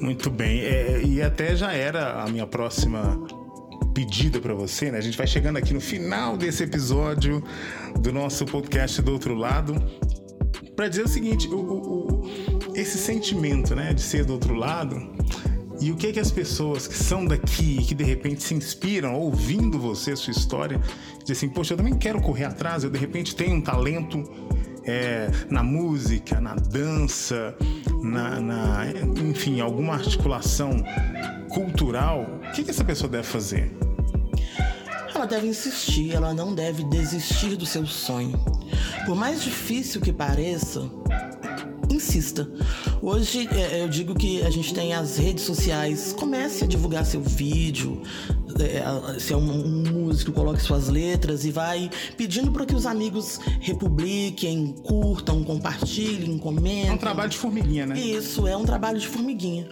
Muito 0.00 0.30
bem, 0.30 0.60
é, 0.60 1.02
e 1.04 1.20
até 1.20 1.54
já 1.54 1.72
era 1.72 2.22
a 2.22 2.28
minha 2.28 2.46
próxima 2.46 3.20
pedida 3.92 4.40
para 4.40 4.54
você, 4.54 4.90
né? 4.90 4.98
A 4.98 5.02
gente 5.02 5.18
vai 5.18 5.26
chegando 5.26 5.56
aqui 5.56 5.74
no 5.74 5.80
final 5.80 6.36
desse 6.36 6.62
episódio 6.62 7.42
do 8.00 8.12
nosso 8.12 8.46
podcast 8.46 9.02
do 9.02 9.12
outro 9.12 9.34
lado 9.34 9.74
para 10.74 10.88
dizer 10.88 11.04
o 11.04 11.08
seguinte: 11.08 11.48
o, 11.48 11.58
o, 11.58 12.30
esse 12.74 12.96
sentimento, 12.96 13.74
né, 13.74 13.92
de 13.92 14.00
ser 14.00 14.24
do 14.24 14.32
outro 14.32 14.54
lado 14.54 14.96
e 15.80 15.90
o 15.90 15.96
que, 15.96 16.12
que 16.12 16.20
as 16.20 16.30
pessoas 16.30 16.86
que 16.86 16.96
são 16.96 17.24
daqui 17.24 17.82
que 17.84 17.94
de 17.94 18.04
repente 18.04 18.42
se 18.42 18.54
inspiram 18.54 19.14
ouvindo 19.14 19.78
você, 19.78 20.14
sua 20.14 20.30
história, 20.30 20.80
dizem 21.20 21.32
assim, 21.32 21.48
poxa, 21.48 21.72
eu 21.72 21.78
também 21.78 21.94
quero 21.94 22.20
correr 22.20 22.44
atrás, 22.44 22.84
eu 22.84 22.90
de 22.90 22.98
repente 22.98 23.34
tenho 23.34 23.56
um 23.56 23.60
talento 23.60 24.22
é, 24.84 25.30
na 25.48 25.62
música, 25.62 26.40
na 26.40 26.54
dança, 26.54 27.54
na, 28.02 28.40
na, 28.40 28.86
enfim, 29.22 29.60
alguma 29.60 29.94
articulação 29.94 30.82
cultural, 31.48 32.26
o 32.48 32.52
que, 32.52 32.64
que 32.64 32.70
essa 32.70 32.84
pessoa 32.84 33.10
deve 33.10 33.24
fazer? 33.24 33.70
Ela 35.14 35.26
deve 35.26 35.48
insistir, 35.48 36.12
ela 36.12 36.32
não 36.32 36.54
deve 36.54 36.84
desistir 36.84 37.56
do 37.56 37.66
seu 37.66 37.84
sonho. 37.86 38.38
Por 39.04 39.16
mais 39.16 39.42
difícil 39.42 40.00
que 40.00 40.12
pareça, 40.12 40.88
insista. 41.92 42.48
Hoje 43.02 43.48
é, 43.52 43.82
eu 43.82 43.88
digo 43.88 44.14
que 44.14 44.42
a 44.42 44.50
gente 44.50 44.72
tem 44.72 44.92
as 44.92 45.16
redes 45.16 45.44
sociais. 45.44 46.14
Comece 46.18 46.64
a 46.64 46.66
divulgar 46.66 47.04
seu 47.04 47.20
vídeo. 47.20 48.02
É, 48.60 49.18
se 49.18 49.32
é 49.32 49.36
um, 49.36 49.66
um 49.66 49.92
músico, 49.92 50.32
coloque 50.32 50.60
suas 50.60 50.88
letras 50.88 51.44
e 51.44 51.50
vai 51.50 51.90
pedindo 52.16 52.50
para 52.50 52.66
que 52.66 52.74
os 52.74 52.86
amigos 52.86 53.38
republiquem, 53.60 54.74
curtam, 54.82 55.42
compartilhem, 55.44 56.36
comentem. 56.38 56.88
É 56.88 56.92
um 56.92 56.98
trabalho 56.98 57.30
de 57.30 57.38
formiguinha, 57.38 57.86
né? 57.86 57.98
Isso, 57.98 58.46
é 58.46 58.56
um 58.56 58.64
trabalho 58.64 58.98
de 58.98 59.08
formiguinha. 59.08 59.68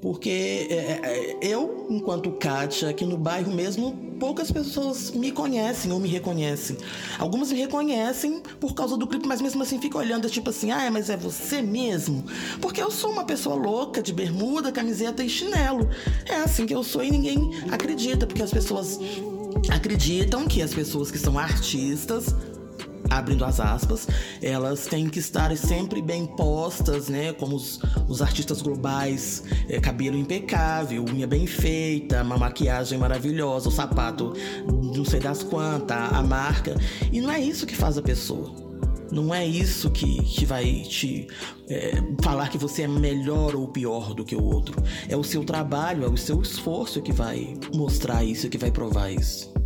Porque 0.00 0.68
é, 0.70 0.74
é, 1.02 1.38
eu, 1.42 1.86
enquanto 1.90 2.30
Kátia, 2.32 2.88
aqui 2.88 3.04
no 3.04 3.16
bairro 3.16 3.52
mesmo, 3.52 3.96
poucas 4.20 4.50
pessoas 4.50 5.10
me 5.10 5.32
conhecem 5.32 5.90
ou 5.90 5.98
me 5.98 6.08
reconhecem. 6.08 6.76
Algumas 7.18 7.50
me 7.50 7.58
reconhecem 7.58 8.40
por 8.60 8.74
causa 8.74 8.96
do 8.96 9.06
clipe, 9.06 9.26
mas 9.26 9.40
mesmo 9.40 9.62
assim 9.62 9.80
ficam 9.80 10.00
olhando, 10.00 10.30
tipo 10.30 10.50
assim, 10.50 10.70
ah, 10.70 10.88
mas 10.90 11.10
é 11.10 11.16
você 11.16 11.60
mesmo? 11.60 12.24
Porque 12.60 12.80
eu 12.80 12.90
sou 12.90 13.10
uma 13.10 13.24
pessoa 13.24 13.56
louca, 13.56 14.00
de 14.00 14.12
bermuda, 14.12 14.70
camiseta 14.70 15.24
e 15.24 15.28
chinelo. 15.28 15.88
É 16.26 16.36
assim 16.36 16.64
que 16.64 16.74
eu 16.74 16.84
sou 16.84 17.02
e 17.02 17.10
ninguém 17.10 17.50
acredita, 17.70 18.26
porque 18.26 18.42
as 18.42 18.52
pessoas 18.52 19.00
acreditam 19.68 20.46
que 20.46 20.62
as 20.62 20.72
pessoas 20.72 21.10
que 21.10 21.18
são 21.18 21.38
artistas 21.38 22.34
abrindo 23.10 23.44
as 23.44 23.60
aspas, 23.60 24.06
elas 24.42 24.86
têm 24.86 25.08
que 25.08 25.18
estar 25.18 25.56
sempre 25.56 26.02
bem 26.02 26.26
postas, 26.26 27.08
né? 27.08 27.32
Como 27.32 27.56
os, 27.56 27.80
os 28.08 28.22
artistas 28.22 28.62
globais, 28.62 29.42
é, 29.68 29.80
cabelo 29.80 30.16
impecável, 30.16 31.04
unha 31.04 31.26
bem 31.26 31.46
feita, 31.46 32.22
uma 32.22 32.36
maquiagem 32.36 32.98
maravilhosa, 32.98 33.68
o 33.68 33.72
sapato 33.72 34.32
não 34.66 35.04
sei 35.04 35.20
das 35.20 35.42
quantas, 35.42 35.96
a 36.12 36.22
marca. 36.22 36.74
E 37.12 37.20
não 37.20 37.30
é 37.30 37.40
isso 37.40 37.66
que 37.66 37.76
faz 37.76 37.96
a 37.98 38.02
pessoa. 38.02 38.68
Não 39.10 39.34
é 39.34 39.46
isso 39.46 39.90
que, 39.90 40.22
que 40.22 40.44
vai 40.44 40.82
te 40.82 41.26
é, 41.68 41.92
falar 42.22 42.48
que 42.48 42.58
você 42.58 42.82
é 42.82 42.88
melhor 42.88 43.54
ou 43.54 43.66
pior 43.68 44.12
do 44.12 44.24
que 44.24 44.36
o 44.36 44.42
outro. 44.42 44.82
É 45.08 45.16
o 45.16 45.24
seu 45.24 45.44
trabalho, 45.44 46.04
é 46.04 46.08
o 46.08 46.16
seu 46.16 46.42
esforço 46.42 47.00
que 47.00 47.12
vai 47.12 47.56
mostrar 47.74 48.22
isso, 48.22 48.50
que 48.50 48.58
vai 48.58 48.70
provar 48.70 49.10
isso. 49.10 49.57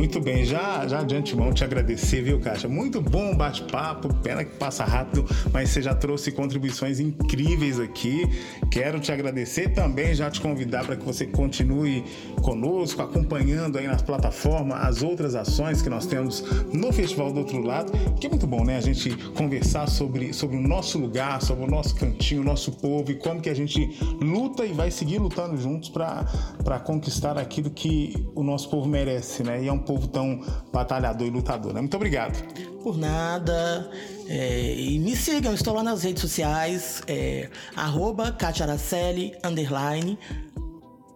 Muito 0.00 0.18
bem, 0.18 0.46
já, 0.46 0.88
já 0.88 1.02
de 1.02 1.14
antemão 1.14 1.52
te 1.52 1.62
agradecer, 1.62 2.22
viu, 2.22 2.40
Caixa? 2.40 2.66
Muito 2.66 3.02
bom 3.02 3.36
bate-papo, 3.36 4.08
pena 4.22 4.42
que 4.42 4.56
passa 4.56 4.82
rápido, 4.82 5.26
mas 5.52 5.68
você 5.68 5.82
já 5.82 5.94
trouxe 5.94 6.32
contribuições 6.32 6.98
incríveis 6.98 7.78
aqui. 7.78 8.26
Quero 8.70 8.98
te 8.98 9.12
agradecer 9.12 9.74
também, 9.74 10.14
já 10.14 10.30
te 10.30 10.40
convidar 10.40 10.86
para 10.86 10.96
que 10.96 11.04
você 11.04 11.26
continue 11.26 12.02
conosco, 12.40 13.02
acompanhando 13.02 13.76
aí 13.76 13.86
nas 13.86 14.00
plataformas 14.00 14.82
as 14.82 15.02
outras 15.02 15.34
ações 15.34 15.82
que 15.82 15.90
nós 15.90 16.06
temos 16.06 16.42
no 16.72 16.90
Festival 16.94 17.30
do 17.30 17.40
Outro 17.40 17.60
Lado, 17.60 17.92
que 18.18 18.26
é 18.26 18.30
muito 18.30 18.46
bom, 18.46 18.64
né? 18.64 18.78
A 18.78 18.80
gente 18.80 19.14
conversar 19.34 19.86
sobre, 19.86 20.32
sobre 20.32 20.56
o 20.56 20.62
nosso 20.62 20.96
lugar, 20.96 21.42
sobre 21.42 21.64
o 21.64 21.68
nosso 21.68 21.94
cantinho, 21.94 22.40
o 22.40 22.44
nosso 22.44 22.72
povo 22.72 23.10
e 23.10 23.16
como 23.16 23.38
que 23.42 23.50
a 23.50 23.54
gente 23.54 23.98
luta 24.18 24.64
e 24.64 24.72
vai 24.72 24.90
seguir 24.90 25.18
lutando 25.18 25.58
juntos 25.58 25.90
para 25.90 26.80
conquistar 26.80 27.36
aquilo 27.36 27.68
que 27.68 28.26
o 28.34 28.42
nosso 28.42 28.70
povo 28.70 28.88
merece, 28.88 29.42
né? 29.42 29.62
E 29.62 29.68
é 29.68 29.72
um 29.72 29.89
povo 29.90 30.06
tão 30.06 30.40
batalhador 30.72 31.26
e 31.26 31.30
lutador. 31.30 31.72
Né? 31.72 31.80
Muito 31.80 31.96
obrigado. 31.96 32.40
Por 32.80 32.96
nada. 32.96 33.90
É, 34.28 34.72
e 34.72 34.98
me 35.00 35.16
sigam, 35.16 35.52
estou 35.52 35.74
lá 35.74 35.82
nas 35.82 36.04
redes 36.04 36.22
sociais, 36.22 37.02
é, 37.08 37.48
arroba 37.74 38.36
Araceli, 38.60 39.34
underline. 39.44 40.16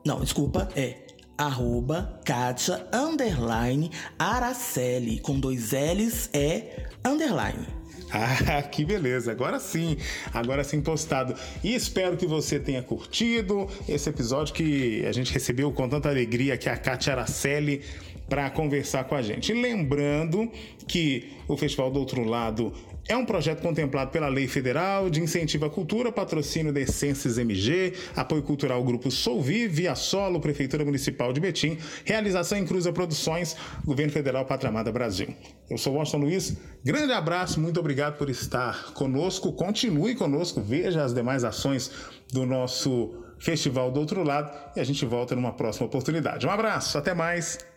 Não, 0.05 0.21
desculpa, 0.21 0.69
é 0.75 0.97
arroba 1.39 2.21
Katia, 2.25 2.85
underline, 2.93 3.91
Araceli, 4.19 5.21
com 5.21 5.39
dois 5.39 5.71
L's, 5.73 6.29
é 6.33 6.87
underline. 7.05 7.67
Ah, 8.11 8.63
que 8.63 8.85
beleza! 8.85 9.33
Agora 9.33 9.59
sim, 9.59 9.97
agora 10.33 10.63
sim 10.63 10.81
postado. 10.81 11.35
E 11.65 11.75
espero 11.75 12.17
que 12.17 12.27
você 12.27 12.61
tenha 12.61 12.81
curtido 12.81 13.69
esse 13.89 14.09
episódio 14.09 14.55
que 14.55 15.05
a 15.05 15.11
gente 15.11 15.33
recebeu 15.33 15.73
com 15.73 15.89
tanta 15.89 16.09
alegria 16.09 16.57
que 16.57 16.69
a 16.69 16.77
Katia 16.77 17.15
Araceli 17.15 17.83
para 18.29 18.49
conversar 18.51 19.05
com 19.05 19.15
a 19.15 19.23
gente. 19.23 19.53
Lembrando 19.53 20.51
que 20.87 21.33
o 21.47 21.57
Festival 21.57 21.91
do 21.91 22.01
Outro 22.01 22.25
Lado 22.25 22.73
é 23.07 23.17
um 23.17 23.25
projeto 23.25 23.61
contemplado 23.61 24.11
pela 24.11 24.29
Lei 24.29 24.49
Federal 24.49 25.11
de 25.11 25.21
Incentivo 25.21 25.67
à 25.67 25.71
Cultura, 25.71 26.11
patrocínio 26.11 26.73
da 26.73 26.81
Essências 26.81 27.37
MG, 27.37 27.93
apoio 28.17 28.43
cultural 28.43 28.83
Grupo 28.83 29.11
Solvi, 29.11 29.69
Via 29.69 29.95
Solo, 29.95 30.41
Prefeitura 30.41 30.85
Municipal 30.85 31.33
de 31.33 31.41
Betim, 31.41 31.77
realização 32.05 32.57
em 32.57 32.65
Cruza 32.65 32.93
Produções, 32.93 33.57
Governo 33.85 34.13
Federal 34.13 34.47
Pátria 34.47 34.71
Amada 34.71 34.91
Brasil. 34.91 35.29
Eu 35.69 35.77
sou 35.77 35.95
Washington 35.95 36.19
Luiz, 36.19 36.57
grande 36.83 37.13
abraço, 37.13 37.61
muito 37.61 37.79
obrigado 37.79 38.17
por 38.17 38.31
estar 38.31 38.93
conosco, 38.95 39.53
continue 39.53 40.15
conosco, 40.15 40.63
veja 40.63 41.05
as 41.05 41.13
demais 41.13 41.45
ações 41.45 41.91
do 42.33 42.47
nosso 42.47 43.23
Festival 43.39 43.91
do 43.91 44.01
Outro 44.01 44.23
Lado 44.23 44.51
e 44.75 44.81
a 44.81 44.85
gente 44.85 45.05
volta 45.05 45.37
numa 45.37 45.53
próxima 45.53 45.87
oportunidade. 45.87 46.47
Um 46.47 46.51
abraço, 46.51 46.97
até 46.97 47.13
mais! 47.13 47.74